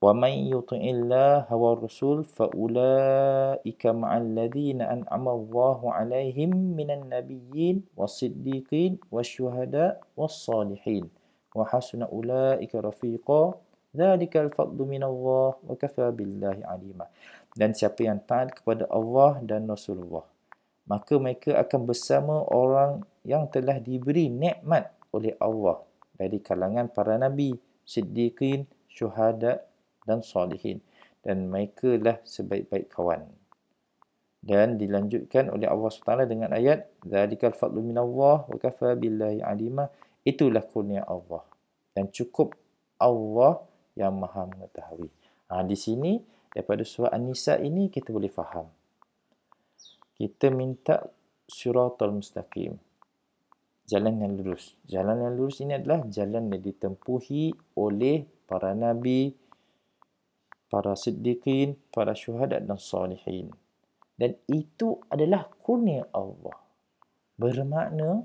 wa 0.00 1.76
rasul 1.76 2.24
fa 2.24 2.48
ulaika 2.56 3.92
ma'al 3.92 4.32
ladzina 4.32 4.88
an'ama 4.88 5.36
Allahu 5.36 5.92
'alaihim 5.92 6.72
minan 6.72 7.12
nabiyyin 7.12 7.84
was-siddiqin 8.00 8.96
wasyuhada 9.12 10.00
was-salihin 10.16 11.12
wa 11.52 11.68
hasuna 11.68 12.08
ulaika 12.08 12.80
rafiqa 12.80 13.60
Zalikal 13.90 14.54
fadlu 14.54 14.86
minallah 14.86 15.58
wa 15.58 15.74
kafa 15.74 16.14
billahi 16.14 16.62
alima. 16.62 17.10
Dan 17.58 17.74
siapa 17.74 18.06
yang 18.06 18.22
taat 18.22 18.54
kepada 18.54 18.86
Allah 18.86 19.42
dan 19.42 19.66
Rasulullah, 19.66 20.22
maka 20.86 21.18
mereka 21.18 21.58
akan 21.58 21.90
bersama 21.90 22.46
orang 22.54 23.02
yang 23.26 23.50
telah 23.50 23.82
diberi 23.82 24.30
nikmat 24.30 24.94
oleh 25.10 25.34
Allah 25.42 25.82
dari 26.14 26.38
kalangan 26.38 26.86
para 26.86 27.18
nabi, 27.18 27.58
siddiqin, 27.82 28.62
syuhada 28.86 29.66
dan 30.10 30.26
salihin. 30.26 30.82
Dan 31.22 31.46
mereka 31.46 31.94
lah 32.02 32.18
sebaik-baik 32.26 32.90
kawan. 32.90 33.30
Dan 34.40 34.80
dilanjutkan 34.80 35.52
oleh 35.52 35.68
Allah 35.68 35.92
SWT 35.92 36.24
dengan 36.24 36.50
ayat 36.56 36.88
Zalikal 37.04 37.52
fadlu 37.52 37.84
minallah 37.84 38.48
wa 38.48 38.58
kafa 38.58 38.98
billahi 38.98 39.44
alima. 39.44 39.86
Itulah 40.26 40.66
kurnia 40.66 41.06
Allah. 41.06 41.46
Dan 41.94 42.10
cukup 42.10 42.56
Allah 42.98 43.62
yang 43.94 44.16
maha 44.16 44.48
mengetahui. 44.48 45.12
Ha, 45.52 45.62
di 45.62 45.76
sini, 45.76 46.16
daripada 46.50 46.82
surah 46.82 47.12
An-Nisa 47.12 47.60
ini, 47.60 47.92
kita 47.92 48.10
boleh 48.10 48.32
faham. 48.32 48.68
Kita 50.16 50.48
minta 50.52 51.04
suratul 51.48 52.20
mustaqim. 52.20 52.76
Jalan 53.90 54.22
yang 54.22 54.38
lurus. 54.38 54.78
Jalan 54.86 55.26
yang 55.26 55.34
lurus 55.34 55.58
ini 55.66 55.74
adalah 55.74 56.06
jalan 56.06 56.46
yang 56.46 56.62
ditempuhi 56.62 57.74
oleh 57.74 58.22
para 58.46 58.70
nabi, 58.70 59.34
para 60.70 60.94
siddiqin, 60.94 61.74
para 61.90 62.14
syuhada 62.14 62.62
dan 62.62 62.78
salihin. 62.78 63.50
Dan 64.14 64.38
itu 64.46 65.02
adalah 65.10 65.50
kurnia 65.60 66.06
Allah. 66.14 66.56
Bermakna 67.34 68.22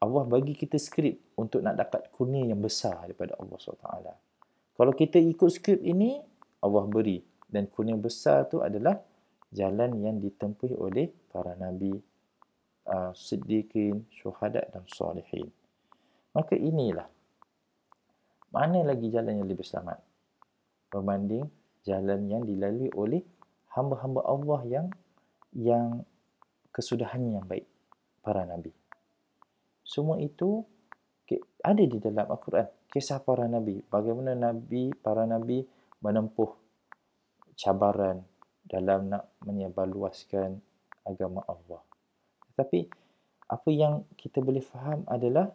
Allah 0.00 0.24
bagi 0.24 0.56
kita 0.56 0.80
skrip 0.80 1.36
untuk 1.36 1.60
nak 1.60 1.76
dapat 1.76 2.08
kurnia 2.14 2.48
yang 2.48 2.62
besar 2.62 3.04
daripada 3.04 3.36
Allah 3.36 3.56
SWT. 3.60 3.88
Kalau 4.80 4.92
kita 4.96 5.20
ikut 5.20 5.50
skrip 5.52 5.80
ini, 5.84 6.22
Allah 6.64 6.84
beri. 6.88 7.20
Dan 7.50 7.68
kurnia 7.68 7.98
besar 7.98 8.48
tu 8.48 8.62
adalah 8.64 8.96
jalan 9.50 9.98
yang 10.00 10.16
ditempuhi 10.22 10.78
oleh 10.78 11.10
para 11.28 11.58
Nabi, 11.58 11.92
uh, 12.88 13.12
siddiqin, 13.12 14.06
syuhadat 14.08 14.70
dan 14.70 14.86
salihin. 14.88 15.50
Maka 16.32 16.54
inilah. 16.54 17.08
Mana 18.54 18.82
lagi 18.82 19.10
jalan 19.10 19.42
yang 19.42 19.48
lebih 19.50 19.66
selamat? 19.66 20.09
Berbanding 20.90 21.46
jalan 21.86 22.26
yang 22.26 22.42
dilalui 22.44 22.90
oleh 22.92 23.22
hamba-hamba 23.72 24.26
Allah 24.26 24.60
yang 24.66 24.86
yang 25.54 26.02
kesudahannya 26.74 27.40
yang 27.40 27.46
baik. 27.46 27.66
Para 28.20 28.44
Nabi. 28.44 28.74
Semua 29.80 30.20
itu 30.20 30.66
ada 31.64 31.80
di 31.80 31.98
dalam 32.02 32.26
Al-Quran 32.26 32.80
kisah 32.90 33.22
para 33.22 33.46
nabi 33.46 33.78
bagaimana 33.86 34.34
nabi 34.34 34.90
para 34.98 35.22
nabi 35.22 35.62
menempuh 36.02 36.50
cabaran 37.54 38.26
dalam 38.66 39.14
nak 39.14 39.30
menyebarluaskan 39.46 40.58
agama 41.06 41.46
Allah 41.46 41.78
tetapi 42.50 42.90
apa 43.46 43.70
yang 43.70 44.02
kita 44.18 44.42
boleh 44.42 44.62
faham 44.62 45.06
adalah 45.06 45.54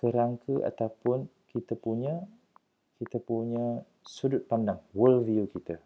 kerangka 0.00 0.64
ataupun 0.72 1.28
kita 1.52 1.76
punya 1.76 2.24
kita 3.04 3.20
punya 3.20 3.84
sudut 4.00 4.48
pandang 4.48 4.80
world 4.96 5.28
view 5.28 5.44
kita 5.46 5.76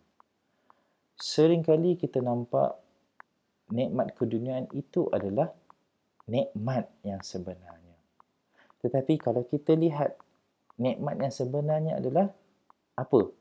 seringkali 1.19 1.99
kita 1.99 2.23
nampak 2.23 2.79
nikmat 3.75 4.15
keduniaan 4.15 4.71
itu 4.71 5.11
adalah 5.11 5.51
nikmat 6.31 6.87
yang 7.03 7.19
sebenarnya 7.21 7.99
tetapi 8.79 9.19
kalau 9.19 9.43
kita 9.43 9.75
lihat 9.75 10.15
nikmat 10.79 11.19
yang 11.19 11.35
sebenarnya 11.35 11.99
adalah 11.99 12.31
apa? 12.95 13.35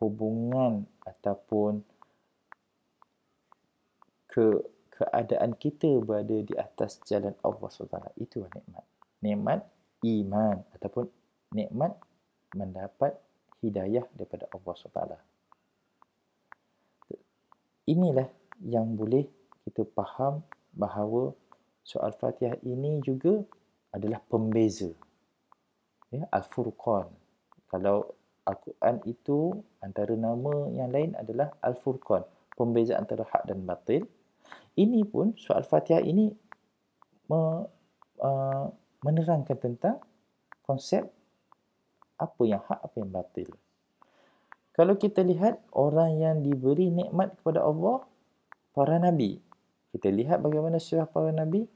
hubungan 0.00 0.88
ataupun 1.04 1.84
ke 4.32 4.64
keadaan 4.96 5.52
kita 5.56 6.00
berada 6.00 6.40
di 6.40 6.56
atas 6.56 7.00
jalan 7.04 7.36
Allah 7.44 7.68
SWT. 7.68 8.16
Itu 8.16 8.48
nikmat. 8.48 8.84
Nikmat 9.20 9.60
iman 10.00 10.56
ataupun 10.72 11.04
nikmat 11.52 12.00
mendapat 12.56 13.14
hidayah 13.60 14.04
daripada 14.16 14.48
Allah 14.50 14.74
SWT. 14.74 15.12
Inilah 17.90 18.28
yang 18.62 18.94
boleh 18.94 19.26
kita 19.66 19.82
faham 19.94 20.44
bahawa 20.70 21.34
soal 21.82 22.14
Fatihah 22.14 22.56
ini 22.62 23.02
juga 23.02 23.42
adalah 23.90 24.22
pembeza. 24.30 24.90
Ya, 26.10 26.26
Al-Furqan. 26.30 27.10
Kalau 27.70 28.14
Al-Quran 28.46 28.96
itu 29.06 29.62
antara 29.82 30.14
nama 30.14 30.70
yang 30.74 30.90
lain 30.90 31.10
adalah 31.18 31.54
Al-Furqan. 31.62 32.22
Pembeza 32.54 32.98
antara 32.98 33.26
hak 33.26 33.46
dan 33.46 33.62
batil. 33.66 34.06
Ini 34.78 35.02
pun 35.06 35.34
soal 35.38 35.66
Fatihah 35.66 36.02
ini 36.02 36.30
me, 37.26 37.40
uh, 38.22 38.66
menerangkan 39.02 39.58
tentang 39.58 39.98
konsep 40.62 41.10
apa 42.20 42.42
yang 42.44 42.60
hak, 42.60 42.80
apa 42.84 42.96
yang 43.00 43.10
batil. 43.10 43.48
Kalau 44.76 44.94
kita 45.00 45.24
lihat 45.24 45.64
orang 45.72 46.20
yang 46.20 46.36
diberi 46.44 46.92
nikmat 46.92 47.40
kepada 47.40 47.64
Allah, 47.64 48.04
para 48.76 49.00
nabi. 49.00 49.40
Kita 49.90 50.12
lihat 50.12 50.38
bagaimana 50.44 50.78
surah 50.78 51.08
para 51.08 51.32
nabi, 51.32 51.66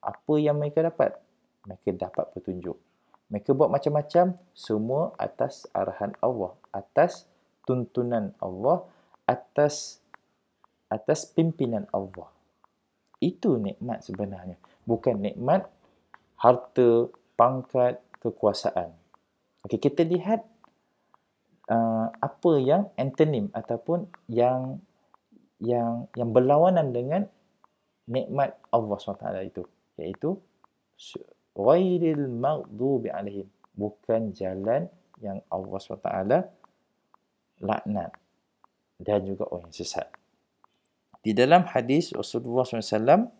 apa 0.00 0.34
yang 0.40 0.56
mereka 0.56 0.86
dapat? 0.86 1.18
Mereka 1.68 1.98
dapat 1.98 2.30
petunjuk. 2.32 2.78
Mereka 3.28 3.52
buat 3.52 3.68
macam-macam, 3.68 4.36
semua 4.56 5.12
atas 5.20 5.68
arahan 5.76 6.16
Allah, 6.24 6.52
atas 6.72 7.28
tuntunan 7.64 8.32
Allah, 8.40 8.84
atas 9.24 10.02
atas 10.92 11.24
pimpinan 11.24 11.88
Allah. 11.96 12.28
Itu 13.22 13.56
nikmat 13.56 14.04
sebenarnya. 14.04 14.60
Bukan 14.84 15.24
nikmat 15.24 15.64
harta, 16.36 17.08
pangkat, 17.38 18.02
kekuasaan. 18.20 19.01
Okey, 19.62 19.78
kita 19.78 20.02
lihat 20.02 20.42
uh, 21.70 22.10
apa 22.18 22.52
yang 22.58 22.90
antonym 22.98 23.48
ataupun 23.54 24.10
yang 24.26 24.82
yang 25.62 26.10
yang 26.18 26.30
berlawanan 26.34 26.90
dengan 26.90 27.22
nikmat 28.10 28.58
Allah 28.74 28.98
SWT 28.98 29.26
itu 29.46 29.62
iaitu 30.02 30.34
ghairil 31.54 32.26
maghdubi 32.26 33.14
alaihim 33.14 33.46
bukan 33.78 34.34
jalan 34.34 34.90
yang 35.22 35.38
Allah 35.46 35.78
SWT 35.78 36.10
laknat 37.62 38.10
dan 38.98 39.22
juga 39.22 39.46
orang 39.46 39.70
yang 39.70 39.78
sesat. 39.78 40.10
Di 41.22 41.30
dalam 41.30 41.62
hadis 41.70 42.10
Rasulullah 42.10 42.66
SAW 42.66 43.30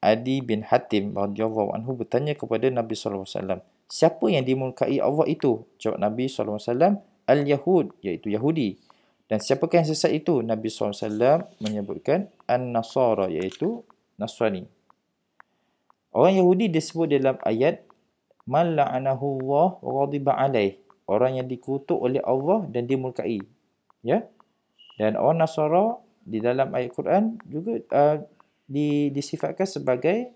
Adi 0.00 0.40
bin 0.40 0.64
Hatim 0.64 1.12
radhiyallahu 1.12 1.76
anhu 1.76 1.92
bertanya 1.92 2.32
kepada 2.32 2.72
Nabi 2.72 2.96
sallallahu 2.96 3.28
alaihi 3.28 3.60
siapa 3.88 4.28
yang 4.28 4.44
dimurkai 4.44 5.00
Allah 5.00 5.24
itu? 5.26 5.64
Jawab 5.80 5.98
Nabi 5.98 6.28
SAW, 6.28 7.00
Al-Yahud, 7.24 7.96
iaitu 8.04 8.30
Yahudi. 8.30 8.76
Dan 9.28 9.40
siapakah 9.40 9.84
yang 9.84 9.88
sesat 9.88 10.12
itu? 10.16 10.40
Nabi 10.40 10.68
SAW 10.72 11.48
menyebutkan 11.60 12.32
An-Nasara, 12.48 13.28
iaitu 13.28 13.84
Nasrani. 14.16 14.68
Orang 16.12 16.36
Yahudi 16.36 16.72
disebut 16.72 17.12
dalam 17.12 17.36
ayat 17.44 17.84
Man 18.48 18.80
la'anahu 18.80 19.44
Allah 19.44 19.68
wa 19.84 19.90
ghadiba 20.04 20.32
alaih. 20.40 20.80
Orang 21.04 21.36
yang 21.36 21.44
dikutuk 21.44 22.00
oleh 22.00 22.24
Allah 22.24 22.64
dan 22.72 22.88
dimurkai. 22.88 23.44
Ya? 24.00 24.24
Dan 24.96 25.20
orang 25.20 25.44
Nasara 25.44 26.00
di 26.24 26.40
dalam 26.40 26.72
ayat 26.72 26.92
Quran 26.96 27.36
juga 27.44 27.80
uh, 27.92 28.16
disifatkan 29.12 29.68
sebagai 29.68 30.32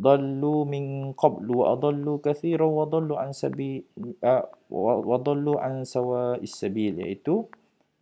ضلوا 0.00 0.60
من 0.68 1.16
قبل 1.16 1.48
وأضلوا 1.48 2.18
كثيرا 2.20 2.68
وضلوا 2.68 3.16
عن 3.16 3.30
سبيل 3.32 3.80
وضلوا 5.08 5.56
عن 5.56 5.88
سواء 5.88 6.44
السبيل 6.44 7.00
iaitu 7.00 7.48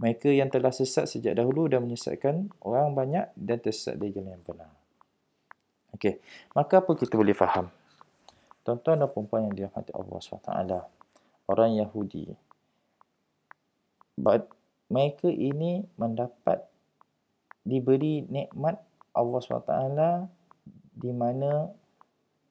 mereka 0.03 0.27
yang 0.27 0.51
telah 0.51 0.75
sesat 0.75 1.07
sejak 1.07 1.39
dahulu 1.39 1.71
dan 1.71 1.87
menyesatkan 1.87 2.51
orang 2.67 2.99
banyak 2.99 3.31
dan 3.39 3.63
tersesat 3.63 3.95
dari 3.95 4.11
jalan 4.11 4.35
yang 4.35 4.43
benar. 4.43 4.75
Okey, 5.95 6.19
maka 6.51 6.83
apa 6.83 6.99
kita 6.99 7.15
boleh 7.15 7.31
faham? 7.31 7.71
Tuan-tuan 8.67 8.99
dan 8.99 9.09
puan 9.15 9.47
yang 9.47 9.55
dirahmati 9.55 9.95
Allah 9.95 10.19
SWT, 10.19 10.51
orang 11.47 11.71
Yahudi, 11.79 12.35
but 14.19 14.51
mereka 14.91 15.31
ini 15.31 15.87
mendapat 15.95 16.67
diberi 17.63 18.27
nikmat 18.27 18.83
Allah 19.15 19.41
SWT 19.41 19.75
di 20.95 21.11
mana 21.15 21.71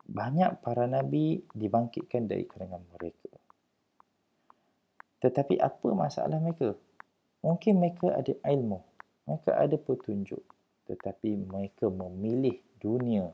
banyak 0.08 0.64
para 0.64 0.88
nabi 0.88 1.44
dibangkitkan 1.52 2.24
dari 2.24 2.48
kalangan 2.48 2.80
mereka. 2.96 3.28
Tetapi 5.20 5.60
apa 5.60 5.88
masalah 5.92 6.40
mereka? 6.40 6.72
Mungkin 7.44 7.76
mereka 7.76 8.16
ada 8.16 8.32
ilmu, 8.48 8.80
mereka 9.28 9.54
ada 9.54 9.76
petunjuk, 9.76 10.42
tetapi 10.88 11.36
mereka 11.44 11.92
memilih 11.92 12.56
dunia 12.80 13.30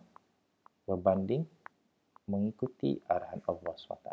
berbanding 0.84 1.46
mengikuti 2.26 3.00
arahan 3.08 3.40
Allah 3.46 3.72
SWT. 3.76 4.10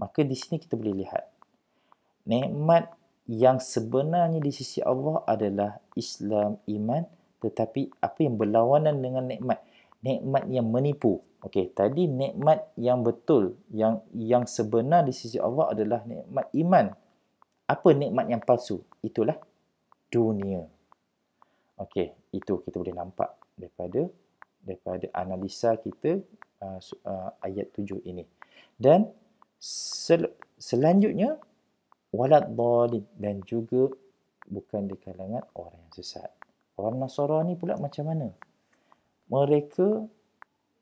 Maka 0.00 0.20
di 0.24 0.36
sini 0.36 0.56
kita 0.56 0.76
boleh 0.76 1.04
lihat 1.04 1.24
nikmat 2.24 2.92
yang 3.28 3.60
sebenarnya 3.60 4.40
di 4.40 4.52
sisi 4.52 4.80
Allah 4.80 5.24
adalah 5.28 5.80
Islam, 5.96 6.60
iman, 6.64 7.04
tetapi 7.40 8.00
apa 8.00 8.18
yang 8.20 8.36
berlawanan 8.36 8.96
dengan 9.00 9.28
nikmat 9.28 9.60
nikmat 10.00 10.48
yang 10.48 10.68
menipu. 10.68 11.20
Okey, 11.40 11.72
tadi 11.72 12.04
nikmat 12.04 12.68
yang 12.76 13.00
betul, 13.00 13.56
yang 13.72 14.04
yang 14.12 14.44
sebenar 14.44 15.08
di 15.08 15.14
sisi 15.16 15.40
Allah 15.40 15.72
adalah 15.72 16.04
nikmat 16.04 16.52
iman. 16.52 16.92
Apa 17.64 17.96
nikmat 17.96 18.28
yang 18.28 18.44
palsu? 18.44 18.84
Itulah 19.00 19.40
dunia. 20.12 20.68
Okey, 21.80 22.12
itu 22.36 22.60
kita 22.60 22.76
boleh 22.76 22.92
nampak 22.92 23.40
daripada 23.56 24.04
daripada 24.60 25.08
analisa 25.16 25.80
kita 25.80 26.20
uh, 26.60 26.80
uh, 27.08 27.30
ayat 27.40 27.72
tujuh 27.72 28.04
ini. 28.04 28.28
Dan 28.76 29.08
sel- 29.56 30.36
selanjutnya 30.60 31.40
walad 32.12 32.52
dhalim 32.52 33.08
dan 33.16 33.40
juga 33.48 33.88
bukan 34.44 34.92
di 34.92 34.96
kalangan 35.00 35.48
orang 35.56 35.88
yang 35.88 35.94
sesat. 35.96 36.28
Orang 36.76 37.00
Nasrani 37.00 37.56
pula 37.56 37.80
macam 37.80 38.12
mana? 38.12 38.28
mereka 39.30 40.10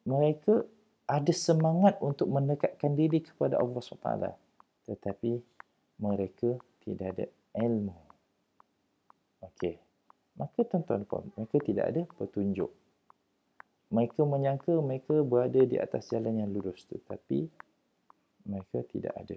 mereka 0.08 0.64
ada 1.04 1.32
semangat 1.36 2.00
untuk 2.00 2.32
mendekatkan 2.32 2.96
diri 2.96 3.20
kepada 3.20 3.60
Allah 3.60 3.80
SWT 3.84 4.24
tetapi 4.88 5.36
mereka 6.00 6.56
tidak 6.80 7.06
ada 7.12 7.26
ilmu. 7.60 7.96
Okey. 9.44 9.76
Maka 10.40 10.64
tuan-tuan 10.64 11.04
puan 11.04 11.28
mereka 11.36 11.60
tidak 11.60 11.84
ada 11.92 12.02
petunjuk. 12.16 12.72
Mereka 13.92 14.20
menyangka 14.24 14.72
mereka 14.80 15.20
berada 15.24 15.60
di 15.64 15.76
atas 15.76 16.08
jalan 16.08 16.40
yang 16.40 16.48
lurus 16.52 16.88
tetapi 16.88 17.48
mereka 18.48 18.80
tidak 18.88 19.12
ada. 19.12 19.36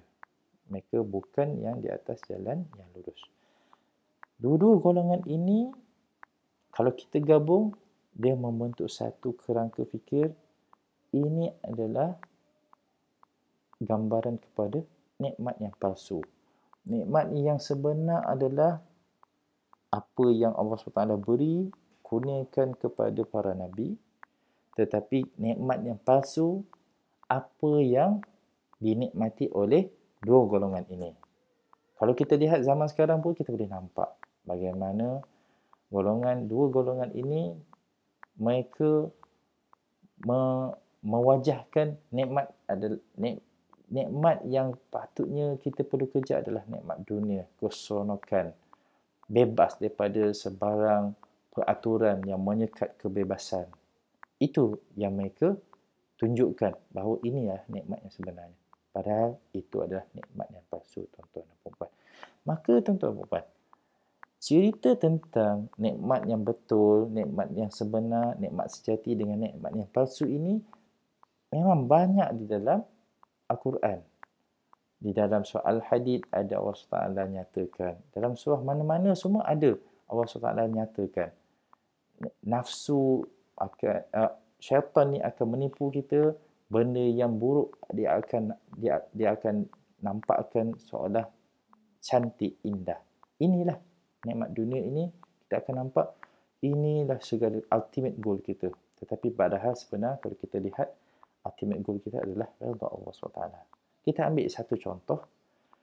Mereka 0.71 1.03
bukan 1.03 1.59
yang 1.59 1.83
di 1.83 1.91
atas 1.91 2.23
jalan 2.31 2.63
yang 2.79 2.89
lurus. 2.95 3.19
Dua-dua 4.39 4.79
golongan 4.79 5.23
ini 5.27 5.71
kalau 6.71 6.95
kita 6.95 7.19
gabung 7.19 7.75
dia 8.11 8.35
membentuk 8.35 8.91
satu 8.91 9.35
kerangka 9.39 9.87
fikir 9.87 10.31
ini 11.11 11.51
adalah 11.63 12.15
gambaran 13.81 14.37
kepada 14.39 14.79
nikmat 15.19 15.55
yang 15.59 15.73
palsu. 15.75 16.21
Nikmat 16.87 17.29
yang 17.37 17.59
sebenar 17.61 18.25
adalah 18.25 18.81
apa 19.91 20.25
yang 20.31 20.55
Allah 20.55 20.79
SWT 20.79 21.19
beri, 21.21 21.67
kurniakan 22.01 22.79
kepada 22.79 23.21
para 23.27 23.51
Nabi. 23.53 23.93
Tetapi 24.79 25.35
nikmat 25.37 25.83
yang 25.83 25.99
palsu, 25.99 26.63
apa 27.27 27.71
yang 27.83 28.23
dinikmati 28.81 29.51
oleh 29.51 29.87
dua 30.23 30.47
golongan 30.47 30.87
ini. 30.89 31.11
Kalau 32.01 32.17
kita 32.17 32.33
lihat 32.33 32.65
zaman 32.65 32.89
sekarang 32.89 33.21
pun 33.21 33.37
kita 33.37 33.53
boleh 33.53 33.69
nampak 33.69 34.09
bagaimana 34.41 35.21
golongan 35.93 36.49
dua 36.49 36.65
golongan 36.73 37.13
ini 37.13 37.53
mereka 38.41 39.11
me, 40.25 40.73
mewajahkan 41.01 41.97
nikmat 42.13 42.53
adalah 42.69 43.01
nik, 43.17 43.41
nikmat 43.89 44.37
yang 44.47 44.77
patutnya 44.93 45.57
kita 45.59 45.81
perlu 45.83 46.07
kejar 46.07 46.45
adalah 46.45 46.63
nikmat 46.69 47.01
dunia 47.03 47.43
keseronokan 47.57 48.53
bebas 49.25 49.77
daripada 49.81 50.31
sebarang 50.31 51.17
peraturan 51.51 52.23
yang 52.23 52.39
menyekat 52.39 52.95
kebebasan. 53.01 53.67
Itu 54.37 54.79
yang 54.95 55.17
mereka 55.17 55.57
tunjukkan 56.17 56.77
bahawa 56.93 57.19
inilah 57.25 57.61
nikmat 57.67 57.99
yang 58.05 58.13
sebenarnya. 58.13 58.59
Padahal 58.91 59.39
itu 59.55 59.77
adalah 59.79 60.03
nikmat 60.11 60.47
yang 60.51 60.65
palsu, 60.67 61.07
tuan-tuan 61.15 61.47
dan 61.47 61.57
puan 61.63 61.91
Maka 62.43 62.73
tuan-tuan 62.83 63.15
dan 63.15 63.27
puan 63.27 63.45
cerita 64.41 64.97
tentang 64.97 65.69
nikmat 65.77 66.25
yang 66.25 66.41
betul, 66.41 67.05
nikmat 67.13 67.53
yang 67.53 67.69
sebenar, 67.69 68.33
nikmat 68.41 68.73
sejati 68.73 69.13
dengan 69.13 69.37
nikmat 69.45 69.71
yang 69.77 69.85
palsu 69.93 70.25
ini 70.25 70.57
memang 71.51 71.85
banyak 71.85 72.29
di 72.39 72.45
dalam 72.47 72.79
Al-Quran. 73.51 73.99
Di 75.01 75.11
dalam 75.17 75.41
surah 75.41 75.65
Al-Hadid 75.65 76.29
ada 76.29 76.61
Allah 76.61 76.77
SWT 76.77 77.19
nyatakan. 77.19 77.93
Dalam 78.13 78.37
surah 78.37 78.61
mana-mana 78.61 79.17
semua 79.17 79.43
ada 79.49 79.75
Allah 80.07 80.25
SWT 80.29 80.61
nyatakan. 80.71 81.29
Nafsu 82.45 83.25
akan, 83.57 83.97
uh, 84.13 84.33
syaitan 84.61 85.09
ni 85.09 85.19
akan 85.19 85.45
menipu 85.57 85.89
kita 85.89 86.37
benda 86.71 87.01
yang 87.01 87.35
buruk 87.35 87.75
dia 87.91 88.15
akan 88.15 88.55
dia 88.77 89.01
dia 89.11 89.33
akan 89.35 89.67
nampakkan 90.05 90.77
seolah 90.77 91.25
cantik 91.99 92.61
indah. 92.61 93.01
Inilah 93.41 93.75
nikmat 94.23 94.53
dunia 94.53 94.85
ini 94.85 95.09
kita 95.45 95.65
akan 95.65 95.75
nampak 95.83 96.13
inilah 96.61 97.17
segala 97.25 97.57
ultimate 97.73 98.15
goal 98.21 98.37
kita. 98.39 98.69
Tetapi 99.01 99.33
padahal 99.33 99.73
sebenarnya 99.73 100.21
kalau 100.21 100.37
kita 100.37 100.61
lihat 100.61 100.93
ultimate 101.45 101.81
goal 101.81 101.97
kita 102.01 102.21
adalah 102.21 102.49
redha 102.61 102.87
Allah 102.87 103.11
SWT. 103.11 103.41
Kita 104.01 104.19
ambil 104.29 104.45
satu 104.49 104.73
contoh. 104.77 105.19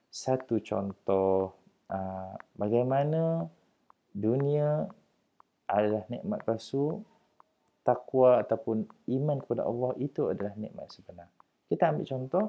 Satu 0.09 0.59
contoh 0.65 1.53
uh, 1.93 2.35
bagaimana 2.57 3.47
dunia 4.15 4.89
adalah 5.69 6.09
nikmat 6.09 6.43
palsu, 6.49 7.05
takwa 7.85 8.41
ataupun 8.41 8.89
iman 9.13 9.37
kepada 9.41 9.69
Allah 9.69 9.93
itu 10.01 10.33
adalah 10.33 10.57
nikmat 10.57 10.89
sebenar. 10.91 11.29
Kita 11.69 11.93
ambil 11.93 12.05
contoh 12.09 12.45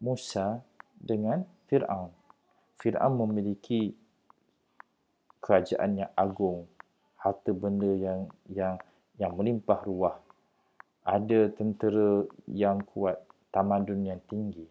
Musa 0.00 0.64
dengan 0.96 1.44
Fir'aun. 1.68 2.10
Fir'aun 2.80 3.14
memiliki 3.28 3.92
kerajaan 5.44 6.04
yang 6.04 6.12
agung, 6.16 6.64
harta 7.20 7.52
benda 7.52 7.88
yang 7.92 8.28
yang 8.48 8.74
yang 9.20 9.32
melimpah 9.34 9.80
ruah. 9.84 10.16
Ada 11.08 11.48
tentera 11.56 12.28
yang 12.44 12.84
kuat, 12.84 13.16
tamadun 13.48 14.04
yang 14.04 14.20
tinggi. 14.28 14.68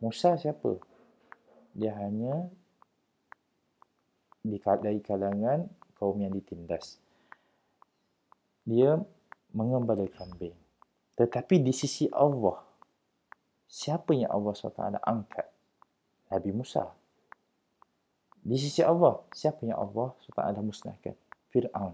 Musa 0.00 0.40
siapa? 0.40 0.80
Dia 1.76 1.92
hanya 2.00 2.48
dari 4.40 5.04
kalangan 5.04 5.68
kaum 6.00 6.16
yang 6.16 6.32
ditindas. 6.32 6.96
Dia 8.64 8.96
mengembala 9.52 10.08
kambing. 10.08 10.56
Tetapi 11.20 11.60
di 11.60 11.76
sisi 11.76 12.08
Allah, 12.08 12.64
siapa 13.68 14.16
yang 14.16 14.32
Allah 14.32 14.56
SWT 14.56 15.04
angkat? 15.04 15.46
Nabi 16.32 16.50
Musa. 16.56 16.88
Di 18.40 18.56
sisi 18.56 18.80
Allah, 18.80 19.20
siapa 19.36 19.68
yang 19.68 19.76
Allah 19.76 20.16
SWT 20.24 20.64
musnahkan? 20.64 21.12
Fir'aun. 21.52 21.92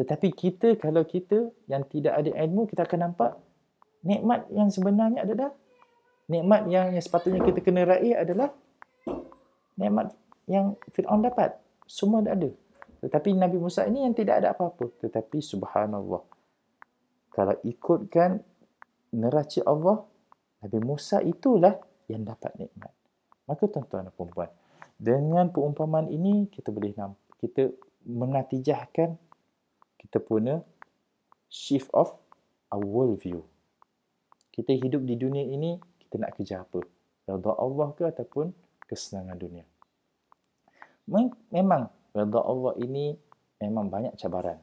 Tetapi 0.00 0.32
kita, 0.32 0.80
kalau 0.80 1.04
kita 1.04 1.52
yang 1.68 1.84
tidak 1.84 2.16
ada 2.16 2.32
ilmu, 2.32 2.64
kita 2.64 2.88
akan 2.88 3.12
nampak 3.12 3.36
nikmat 4.00 4.48
yang 4.48 4.72
sebenarnya 4.72 5.28
adalah 5.28 5.52
nikmat 6.24 6.64
yang, 6.72 6.96
yang 6.96 7.04
sepatutnya 7.04 7.44
kita 7.44 7.60
kena 7.60 7.84
raih 7.84 8.16
adalah 8.16 8.48
nikmat 9.76 10.16
yang 10.48 10.80
Fir'aun 10.96 11.20
dapat. 11.20 11.60
Semua 11.84 12.24
ada. 12.24 12.48
Tetapi 13.04 13.36
Nabi 13.36 13.60
Musa 13.60 13.84
ini 13.84 14.08
yang 14.08 14.16
tidak 14.16 14.40
ada 14.40 14.56
apa-apa. 14.56 14.88
Tetapi 15.04 15.36
subhanallah. 15.44 16.24
Kalau 17.28 17.56
ikutkan 17.60 18.40
neraca 19.12 19.60
Allah, 19.68 20.08
Nabi 20.64 20.78
Musa 20.80 21.20
itulah 21.20 21.76
yang 22.08 22.24
dapat 22.24 22.56
nikmat. 22.56 22.92
Maka 23.44 23.68
tuan-tuan 23.68 24.08
dan 24.08 24.14
perempuan, 24.16 24.50
dengan 24.96 25.52
perumpamaan 25.52 26.08
ini 26.08 26.48
kita 26.48 26.72
boleh 26.72 26.96
kita 27.42 27.68
menatijahkan 28.08 29.29
kita 30.00 30.16
punya 30.16 30.64
shift 31.52 31.92
of 31.92 32.16
our 32.72 32.80
world 32.80 33.20
view. 33.20 33.44
Kita 34.48 34.72
hidup 34.72 35.04
di 35.04 35.20
dunia 35.20 35.44
ini, 35.44 35.76
kita 36.00 36.16
nak 36.16 36.40
kerja 36.40 36.64
apa? 36.64 36.80
Redha 37.28 37.52
Allah 37.54 37.88
ke 37.92 38.08
ataupun 38.08 38.56
kesenangan 38.88 39.36
dunia? 39.36 39.64
Memang 41.52 41.92
redha 42.16 42.40
Allah 42.40 42.72
ini 42.80 43.14
memang 43.60 43.92
banyak 43.92 44.16
cabaran. 44.16 44.58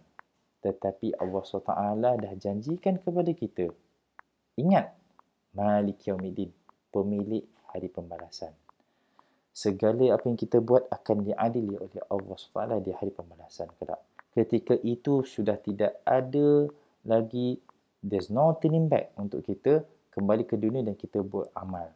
Tetapi 0.65 1.21
Allah 1.21 1.41
SWT 1.45 2.17
dah 2.17 2.33
janjikan 2.35 2.97
kepada 2.97 3.31
kita. 3.31 3.69
Ingat, 4.57 4.89
Malik 5.53 6.01
Yawmiddin, 6.09 6.49
pemilik 6.89 7.45
hari 7.69 7.87
pembalasan 7.93 8.51
segala 9.57 10.13
apa 10.13 10.29
yang 10.29 10.37
kita 10.37 10.61
buat 10.61 10.85
akan 10.93 11.33
diadili 11.33 11.81
oleh 11.81 12.01
Allah 12.13 12.37
SWT 12.37 12.77
di 12.85 12.93
hari 12.93 13.09
pembalasan 13.09 13.65
kelak. 13.81 13.97
Ketika 14.37 14.77
itu 14.85 15.25
sudah 15.25 15.57
tidak 15.57 15.97
ada 16.05 16.69
lagi 17.09 17.57
there's 18.05 18.29
no 18.29 18.53
turning 18.61 18.85
back 18.85 19.09
untuk 19.17 19.41
kita 19.41 19.81
kembali 20.13 20.45
ke 20.45 20.53
dunia 20.61 20.85
dan 20.85 20.93
kita 20.93 21.25
buat 21.25 21.49
amal. 21.57 21.89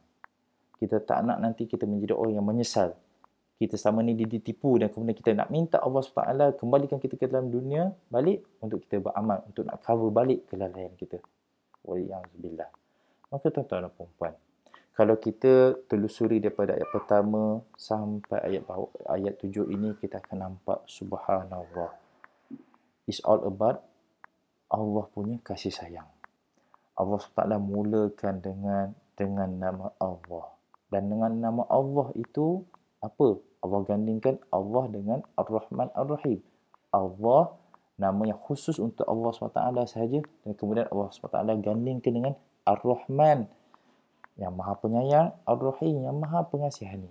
Kita 0.74 0.98
tak 0.98 1.22
nak 1.22 1.38
nanti 1.38 1.70
kita 1.70 1.86
menjadi 1.86 2.18
orang 2.18 2.42
yang 2.42 2.46
menyesal. 2.50 2.98
Kita 3.62 3.78
sama 3.78 4.02
ni 4.02 4.18
ditipu 4.18 4.74
dan 4.74 4.90
kemudian 4.90 5.14
kita 5.14 5.38
nak 5.38 5.54
minta 5.54 5.78
Allah 5.78 6.02
SWT 6.02 6.58
kembalikan 6.58 6.98
kita 6.98 7.14
ke 7.14 7.30
dalam 7.30 7.46
dunia 7.46 7.94
balik 8.10 8.42
untuk 8.58 8.82
kita 8.82 8.98
beramal, 8.98 9.46
untuk 9.46 9.62
nak 9.62 9.78
cover 9.78 10.10
balik 10.10 10.50
kelalaian 10.50 10.90
kita. 10.98 11.22
Waliyahzubillah. 11.86 12.66
Maka 13.30 13.54
tuan-tuan 13.54 13.86
dan 13.86 13.94
perempuan, 13.94 14.34
kalau 14.98 15.14
kita 15.14 15.78
telusuri 15.86 16.42
daripada 16.42 16.74
ayat 16.74 16.90
pertama 16.90 17.62
sampai 17.78 18.42
ayat 18.50 18.66
bawah, 18.66 18.90
ayat 19.06 19.38
tujuh 19.38 19.70
ini 19.70 19.94
kita 19.94 20.18
akan 20.18 20.36
nampak 20.42 20.82
subhanallah 20.90 22.01
it's 23.08 23.22
all 23.24 23.42
about 23.46 23.84
Allah 24.72 25.04
punya 25.12 25.38
kasih 25.42 25.72
sayang 25.74 26.08
Allah 26.96 27.18
SWT 27.20 27.56
mulakan 27.60 28.34
dengan 28.40 28.86
dengan 29.16 29.50
nama 29.56 29.86
Allah 30.00 30.52
dan 30.92 31.08
dengan 31.08 31.32
nama 31.32 31.62
Allah 31.68 32.12
itu 32.16 32.64
apa 33.00 33.40
Allah 33.62 33.80
gandingkan 33.86 34.40
Allah 34.52 34.84
dengan 34.90 35.20
Ar-Rahman 35.38 35.92
Ar-Rahim 35.96 36.40
Allah 36.92 37.56
nama 37.96 38.22
yang 38.26 38.40
khusus 38.40 38.80
untuk 38.82 39.06
Allah 39.06 39.30
SWT 39.30 39.60
sahaja 39.88 40.20
dan 40.44 40.52
kemudian 40.56 40.88
Allah 40.90 41.08
SWT 41.12 41.62
gandingkan 41.62 42.12
dengan 42.12 42.34
Ar-Rahman 42.62 43.50
yang 44.40 44.52
maha 44.56 44.74
penyayang, 44.80 45.28
Ar-Rahim 45.44 46.08
yang 46.08 46.16
maha 46.16 46.46
pengasihani. 46.48 47.10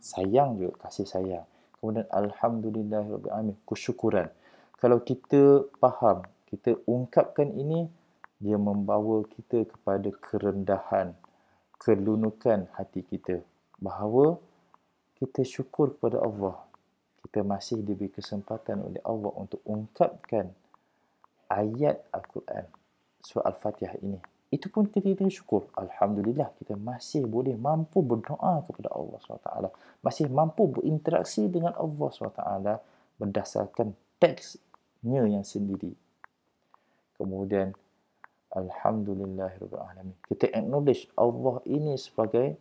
Sayang 0.00 0.58
juga, 0.58 0.88
kasih 0.88 1.06
sayang. 1.06 1.46
Kemudian 1.78 2.08
Alhamdulillah 2.08 3.04
Alamin, 3.30 3.58
kesyukuran. 3.68 4.30
Kalau 4.82 4.98
kita 4.98 5.70
faham, 5.78 6.26
kita 6.50 6.74
ungkapkan 6.90 7.54
ini, 7.54 7.86
dia 8.42 8.58
membawa 8.58 9.22
kita 9.30 9.62
kepada 9.62 10.10
kerendahan, 10.10 11.14
kelunukan 11.78 12.66
hati 12.74 13.06
kita. 13.06 13.46
Bahawa 13.78 14.42
kita 15.22 15.46
syukur 15.46 15.94
kepada 15.94 16.18
Allah. 16.18 16.58
Kita 17.22 17.46
masih 17.46 17.86
diberi 17.86 18.10
kesempatan 18.10 18.82
oleh 18.82 18.98
Allah 19.06 19.30
untuk 19.38 19.62
ungkapkan 19.62 20.50
ayat 21.46 22.02
Al-Quran, 22.10 22.66
surah 23.22 23.54
Al-Fatihah 23.54 24.02
ini 24.02 24.18
itu 24.52 24.68
pun 24.68 24.84
kita, 24.84 25.24
syukur. 25.32 25.64
Alhamdulillah 25.72 26.52
kita 26.60 26.76
masih 26.76 27.24
boleh 27.24 27.56
mampu 27.56 28.04
berdoa 28.04 28.60
kepada 28.68 28.92
Allah 28.92 29.16
SWT. 29.16 29.48
Masih 30.04 30.28
mampu 30.28 30.68
berinteraksi 30.68 31.48
dengan 31.48 31.72
Allah 31.72 32.08
SWT 32.12 32.44
berdasarkan 33.16 33.96
teksnya 35.02 35.26
yang 35.26 35.42
sendiri. 35.42 35.98
Kemudian 37.18 37.74
Alhamdulillahirrahmanirrahim. 38.54 40.14
Kita 40.30 40.46
acknowledge 40.54 41.10
Allah 41.18 41.58
ini 41.66 41.98
sebagai 41.98 42.54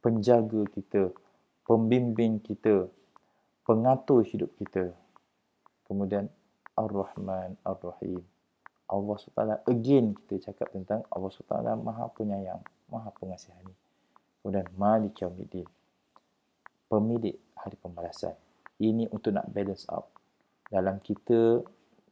penjaga 0.00 0.64
kita, 0.72 1.12
pembimbing 1.68 2.40
kita, 2.40 2.88
pengatur 3.68 4.24
hidup 4.24 4.56
kita. 4.56 4.96
Kemudian 5.84 6.32
Ar-Rahman 6.80 7.60
Ar-Rahim. 7.60 8.24
Allah 8.88 9.16
SWT 9.20 9.68
again 9.68 10.16
kita 10.24 10.48
cakap 10.48 10.72
tentang 10.72 11.04
Allah 11.12 11.28
SWT 11.28 11.60
maha 11.84 12.08
penyayang, 12.08 12.64
maha 12.88 13.12
pengasihani. 13.20 13.76
Kemudian 14.40 14.64
Malik 14.80 15.20
Yawmiddin. 15.20 15.68
Pemilik 16.88 17.36
hari 17.52 17.76
pembalasan. 17.76 18.32
Ini 18.80 19.12
untuk 19.12 19.36
nak 19.36 19.48
balance 19.52 19.84
up. 19.92 20.23
Dalam 20.68 21.00
kita 21.00 21.60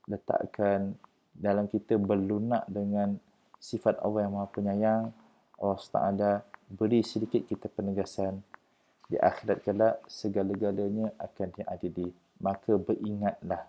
letakkan, 0.09 0.95
dalam 1.33 1.67
kita 1.71 1.97
berlunak 1.97 2.69
dengan 2.69 3.17
sifat 3.63 4.03
Allah 4.03 4.29
yang 4.29 4.35
maha 4.37 4.49
penyayang, 4.53 5.05
Allah 5.57 5.79
SWT 5.79 6.27
beri 6.73 7.01
sedikit 7.07 7.47
kita 7.47 7.71
penegasan. 7.71 8.43
Di 9.07 9.21
akhirat 9.21 9.59
kelak 9.61 9.97
segala-galanya 10.09 11.13
akan 11.21 11.49
diadili. 11.53 12.09
Maka 12.41 12.81
beringatlah 12.81 13.69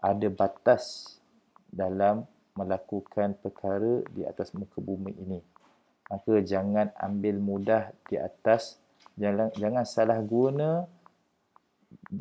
ada 0.00 0.28
batas 0.32 1.16
dalam 1.68 2.24
melakukan 2.54 3.34
perkara 3.38 4.02
di 4.14 4.22
atas 4.24 4.54
muka 4.54 4.78
bumi 4.78 5.12
ini. 5.20 5.40
Maka 6.08 6.40
jangan 6.44 6.92
ambil 6.96 7.36
mudah 7.40 7.82
di 8.06 8.20
atas 8.20 8.78
jangan 9.14 9.50
jangan 9.54 9.84
salah 9.86 10.18
guna 10.20 10.84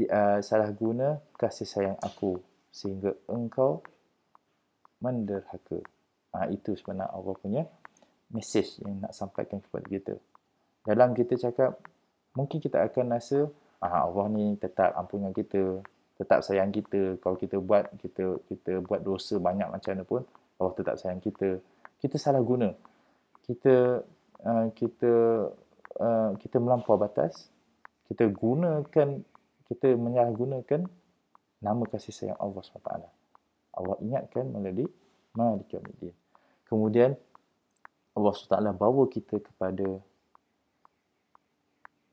uh, 0.10 0.40
salah 0.40 0.70
guna 0.74 1.22
kasih 1.38 1.68
sayang 1.68 1.98
aku 2.02 2.42
sehingga 2.74 3.14
engkau 3.30 3.86
menderhaka. 5.04 5.84
Ha, 6.34 6.50
itu 6.50 6.74
sebenarnya 6.74 7.14
Allah 7.14 7.36
punya 7.38 7.64
message 8.34 8.82
yang 8.82 9.04
nak 9.04 9.14
sampaikan 9.14 9.62
kepada 9.62 9.86
kita. 9.86 10.16
Dalam 10.82 11.14
kita 11.14 11.38
cakap, 11.38 11.78
mungkin 12.34 12.58
kita 12.58 12.82
akan 12.90 13.14
rasa, 13.14 13.46
ah, 13.78 14.10
Allah 14.10 14.26
ni 14.34 14.58
tetap 14.58 14.98
ampunkan 14.98 15.30
kita, 15.36 15.86
tetap 16.18 16.42
sayang 16.42 16.74
kita. 16.74 17.22
Kalau 17.22 17.38
kita 17.38 17.62
buat 17.62 17.94
kita 18.02 18.42
kita 18.50 18.72
buat 18.82 19.06
dosa 19.06 19.38
banyak 19.38 19.70
macam 19.70 19.92
mana 19.94 20.04
pun, 20.04 20.22
Allah 20.58 20.74
tetap 20.74 20.96
sayang 20.98 21.22
kita. 21.22 21.62
Kita 22.02 22.18
salah 22.18 22.42
guna. 22.42 22.74
Kita 23.46 24.02
uh, 24.44 24.68
kita 24.74 25.14
uh, 26.02 26.32
kita 26.42 26.58
melampau 26.58 26.98
batas. 26.98 27.48
Kita 28.10 28.28
gunakan 28.28 29.24
kita 29.74 29.98
menyalahgunakan 29.98 30.86
nama 31.58 31.84
kasih 31.90 32.14
sayang 32.14 32.38
Allah 32.38 32.62
SWT. 32.62 32.94
Allah 33.74 33.98
ingatkan 34.06 34.46
melalui 34.46 34.86
Malik 35.34 35.74
Yawmiddin. 35.74 36.14
Kemudian 36.70 37.18
Allah 38.14 38.32
SWT 38.38 38.78
bawa 38.78 39.10
kita 39.10 39.42
kepada 39.42 39.98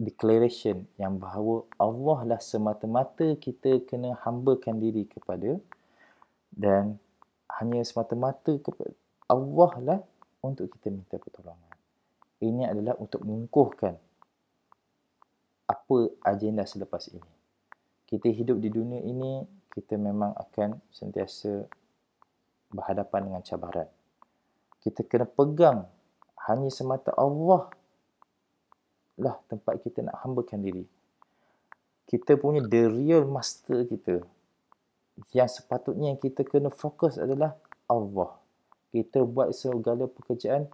declaration 0.01 0.89
yang 0.97 1.21
bahawa 1.21 1.69
Allah 1.77 2.19
lah 2.25 2.41
semata-mata 2.41 3.37
kita 3.37 3.85
kena 3.85 4.17
hambakan 4.25 4.81
diri 4.81 5.05
kepada 5.05 5.61
dan 6.49 6.97
hanya 7.61 7.85
semata-mata 7.85 8.57
kepada 8.57 8.97
Allah 9.29 9.73
lah 9.85 10.01
untuk 10.41 10.73
kita 10.73 10.89
minta 10.89 11.21
pertolongan. 11.21 11.77
Ini 12.41 12.73
adalah 12.73 12.97
untuk 12.97 13.21
mengukuhkan 13.21 14.01
apa 15.69 15.99
agenda 16.25 16.65
selepas 16.65 17.13
ini. 17.13 17.40
Kita 18.11 18.27
hidup 18.27 18.59
di 18.59 18.75
dunia 18.75 18.99
ini, 19.07 19.47
kita 19.71 19.95
memang 19.95 20.35
akan 20.35 20.83
sentiasa 20.91 21.63
berhadapan 22.75 23.31
dengan 23.31 23.43
cabaran. 23.47 23.87
Kita 24.83 25.07
kena 25.07 25.31
pegang 25.31 25.87
hanya 26.51 26.71
semata 26.75 27.15
Allah 27.15 27.71
lah 29.21 29.37
tempat 29.47 29.79
kita 29.85 30.03
nak 30.03 30.17
hambakan 30.25 30.59
diri. 30.65 30.85
Kita 32.09 32.35
punya 32.35 32.65
the 32.67 32.91
real 32.91 33.29
master 33.29 33.87
kita. 33.87 34.25
Yang 35.31 35.63
sepatutnya 35.63 36.11
yang 36.11 36.19
kita 36.19 36.43
kena 36.43 36.73
fokus 36.73 37.21
adalah 37.21 37.55
Allah. 37.87 38.35
Kita 38.91 39.23
buat 39.23 39.55
segala 39.55 40.11
pekerjaan 40.11 40.67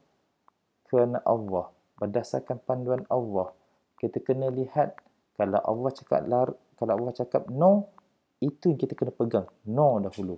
kerana 0.88 1.20
Allah. 1.26 1.68
Berdasarkan 2.00 2.62
panduan 2.64 3.04
Allah. 3.12 3.52
Kita 4.00 4.22
kena 4.22 4.48
lihat 4.48 4.96
kalau 5.36 5.60
Allah 5.60 5.90
cakap 5.92 6.24
lar, 6.24 6.48
kalau 6.76 6.92
Allah 6.96 7.12
cakap 7.16 7.48
no, 7.48 7.88
itu 8.40 8.72
yang 8.72 8.80
kita 8.80 8.92
kena 8.92 9.12
pegang. 9.12 9.48
No 9.64 9.96
dahulu. 10.00 10.36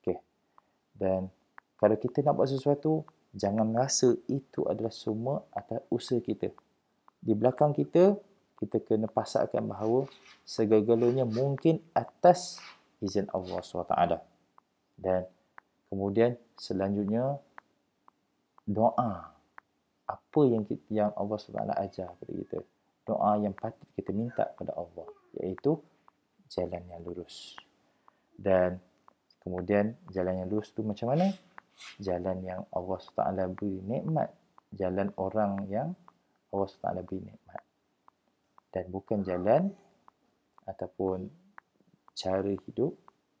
Okay. 0.00 0.16
Dan 0.96 1.28
kalau 1.76 1.96
kita 2.00 2.24
nak 2.24 2.40
buat 2.40 2.48
sesuatu, 2.48 3.04
jangan 3.36 3.68
rasa 3.76 4.16
itu 4.32 4.64
adalah 4.64 4.92
semua 4.92 5.44
atas 5.52 5.84
usaha 5.92 6.16
kita. 6.24 6.48
Di 7.20 7.36
belakang 7.36 7.76
kita, 7.76 8.16
kita 8.56 8.80
kena 8.80 9.12
pasakkan 9.12 9.60
bahawa 9.68 10.08
segala-galanya 10.48 11.28
mungkin 11.28 11.84
atas 11.92 12.56
izin 13.04 13.28
Allah 13.36 13.60
SWT. 13.60 13.96
Dan 14.96 15.28
kemudian 15.92 16.40
selanjutnya, 16.56 17.36
doa. 18.64 19.36
Apa 20.06 20.40
yang 20.46 20.64
kita, 20.64 20.86
yang 20.88 21.10
Allah 21.12 21.36
SWT 21.36 21.76
ajar 21.76 22.08
kepada 22.16 22.32
kita. 22.32 22.58
Doa 23.04 23.30
yang 23.36 23.52
patut 23.52 23.84
kita 23.92 24.16
minta 24.16 24.48
kepada 24.56 24.72
Allah. 24.72 25.15
Iaitu 25.40 25.76
jalan 26.48 26.82
yang 26.88 27.00
lurus. 27.04 27.56
Dan 28.36 28.80
kemudian 29.40 29.96
jalan 30.12 30.44
yang 30.44 30.48
lurus 30.48 30.72
tu 30.72 30.84
macam 30.84 31.12
mana? 31.12 31.32
jalan 32.00 32.40
yang 32.44 32.60
Allah 32.72 32.98
SWT 33.00 33.56
beri 33.56 33.80
nikmat. 33.84 34.32
Jalan 34.74 35.12
orang 35.20 35.68
yang 35.68 35.88
Allah 36.52 36.68
SWT 36.68 37.06
beri 37.06 37.20
nikmat. 37.24 37.62
Dan 38.72 38.84
bukan 38.92 39.24
jalan 39.24 39.72
ataupun 40.66 41.30
cara 42.16 42.52
hidup 42.52 42.96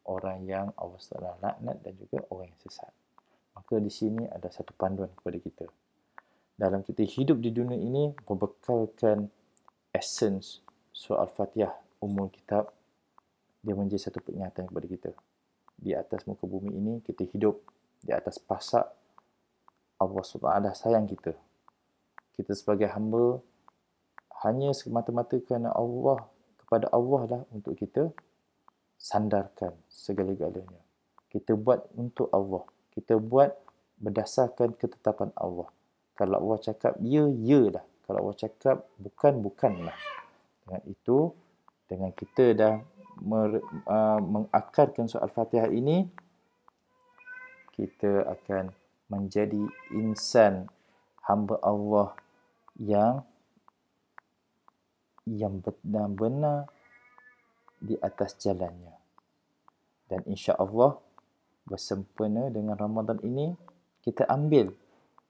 orang 0.06 0.46
yang 0.46 0.66
Allah 0.78 0.96
SWT 1.00 1.42
laknat 1.42 1.76
dan 1.82 1.92
juga 1.96 2.22
orang 2.30 2.52
yang 2.52 2.60
sesat. 2.62 2.92
Maka 3.56 3.80
di 3.80 3.90
sini 3.90 4.28
ada 4.28 4.52
satu 4.52 4.76
panduan 4.76 5.10
kepada 5.16 5.38
kita. 5.40 5.66
Dalam 6.56 6.80
kita 6.80 7.04
hidup 7.04 7.40
di 7.40 7.52
dunia 7.52 7.76
ini 7.76 8.12
membekalkan 8.24 9.28
essence 9.92 10.64
surah 10.92 11.28
Al-Fatihah 11.28 11.85
umum 12.06 12.30
kitab 12.30 12.70
dia 13.60 13.74
menjadi 13.74 14.08
satu 14.08 14.22
peringatan 14.22 14.70
kepada 14.70 14.86
kita 14.86 15.10
di 15.76 15.92
atas 15.92 16.24
muka 16.24 16.48
bumi 16.48 16.72
ini 16.72 16.94
kita 17.04 17.26
hidup 17.28 17.60
di 18.00 18.14
atas 18.14 18.40
pasak 18.40 18.86
Allah 19.96 20.22
SWT 20.24 20.68
sayang 20.76 21.08
kita. 21.08 21.32
Kita 22.36 22.52
sebagai 22.52 22.88
hamba 22.92 23.40
hanya 24.44 24.76
semata-mata 24.76 25.40
kerana 25.40 25.72
Allah 25.72 26.28
kepada 26.60 26.92
Allah 26.92 27.22
lah 27.24 27.42
untuk 27.48 27.72
kita 27.76 28.12
sandarkan 29.00 29.72
segala-galanya. 29.88 30.80
Kita 31.32 31.56
buat 31.56 31.88
untuk 31.96 32.28
Allah. 32.32 32.64
Kita 32.92 33.16
buat 33.16 33.56
berdasarkan 33.96 34.76
ketetapan 34.76 35.32
Allah. 35.36 35.68
Kalau 36.16 36.36
Allah 36.40 36.58
cakap 36.60 36.96
ya, 37.00 37.24
ya 37.28 37.72
lah. 37.72 37.84
Kalau 38.04 38.28
Allah 38.28 38.36
cakap 38.36 38.84
bukan, 39.00 39.40
bukanlah. 39.40 39.96
Dengan 40.64 40.82
itu, 40.88 41.32
dengan 41.86 42.10
kita 42.12 42.52
dah 42.52 42.74
mer, 43.22 43.62
uh, 43.86 44.20
mengakarkan 44.20 45.06
soal 45.08 45.30
Fatihah 45.30 45.70
ini, 45.70 46.06
kita 47.74 48.26
akan 48.26 48.72
menjadi 49.06 49.62
insan 49.94 50.66
hamba 51.26 51.58
Allah 51.62 52.16
yang 52.78 53.22
yang 55.26 55.58
benar-benar 55.58 56.70
di 57.82 57.98
atas 57.98 58.38
jalannya. 58.38 58.94
Dan 60.06 60.22
insya 60.30 60.54
Allah 60.54 61.02
bersempena 61.66 62.46
dengan 62.48 62.78
Ramadan 62.78 63.18
ini, 63.26 63.50
kita 64.06 64.22
ambil 64.30 64.70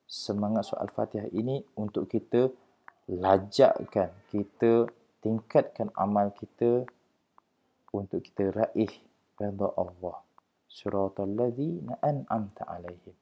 semangat 0.04 0.68
soal 0.68 0.86
Fatihah 0.92 1.32
ini 1.32 1.64
untuk 1.80 2.06
kita 2.12 2.52
lajakkan, 3.08 4.12
kita 4.28 4.86
tingkatkan 5.26 5.90
amal 5.98 6.30
kita 6.38 6.86
untuk 7.90 8.22
kita 8.22 8.54
raih 8.54 8.94
redha 9.34 9.68
Allah. 9.74 10.22
Siratal 10.70 11.34
ladzina 11.34 11.98
an'amta 11.98 12.62
alaihim. 12.62 13.16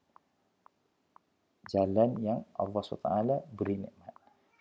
Jalan 1.65 2.21
yang 2.21 2.45
Allah 2.61 2.81
SWT 2.85 3.57
beri 3.57 3.81
nikmat. 3.81 4.13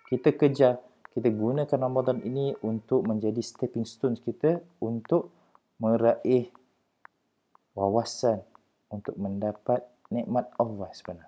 Kita 0.07 0.31
kejar 0.39 0.79
kita 1.11 1.27
gunakan 1.27 1.67
Ramadan 1.83 2.23
ini 2.23 2.55
untuk 2.63 3.03
menjadi 3.03 3.43
stepping 3.43 3.83
stones 3.83 4.23
kita 4.23 4.63
untuk 4.79 5.35
meraih 5.83 6.47
wawasan 7.75 8.39
untuk 8.87 9.19
mendapat 9.19 9.83
nikmat 10.07 10.47
Allah 10.55 10.87
sebenarnya 10.95 11.27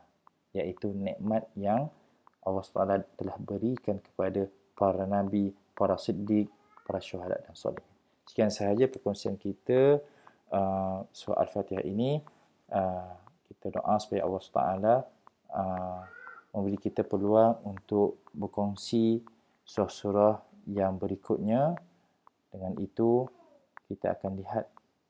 iaitu 0.56 0.96
nikmat 0.96 1.44
yang 1.60 1.92
Allah 2.40 2.64
SWT 2.64 3.20
telah 3.20 3.36
berikan 3.42 4.00
kepada 4.00 4.48
para 4.76 5.08
nabi, 5.08 5.56
para 5.74 5.96
siddiq, 5.96 6.52
para 6.86 7.00
syuhada 7.02 7.40
dan 7.42 7.56
soleh. 7.56 7.84
Sekian 8.28 8.52
sahaja 8.52 8.86
perkongsian 8.92 9.40
kita 9.40 10.04
uh, 10.52 11.00
surah 11.10 11.42
Al-Fatihah 11.48 11.84
ini 11.88 12.20
uh, 12.70 13.14
kita 13.50 13.80
doa 13.80 13.96
supaya 13.98 14.22
Allah 14.26 14.42
SWT 14.42 14.60
uh, 15.56 16.02
memberi 16.56 16.78
kita 16.80 17.02
peluang 17.04 17.64
untuk 17.66 18.24
berkongsi 18.32 19.20
surah-surah 19.66 20.40
yang 20.72 20.96
berikutnya 20.96 21.76
dengan 22.50 22.74
itu 22.80 23.28
kita 23.86 24.18
akan 24.18 24.40
lihat 24.40 24.66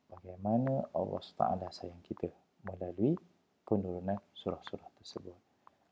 bagaimana 0.09 0.89
Allah 0.91 1.19
SWT 1.21 1.63
sayang 1.71 2.01
kita 2.03 2.27
melalui 2.65 3.13
penurunan 3.63 4.17
surah-surah 4.33 4.89
tersebut. 4.99 5.44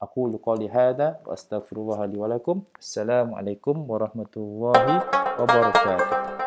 Aku 0.04 0.28
luqali 0.28 0.68
hadha 0.68 1.24
wa 1.24 1.32
astaghfirullah 1.32 2.04
li 2.12 2.20
wa 2.20 2.28
lakum. 2.28 2.68
Assalamualaikum 2.76 3.88
warahmatullahi 3.88 5.00
wabarakatuh. 5.40 6.43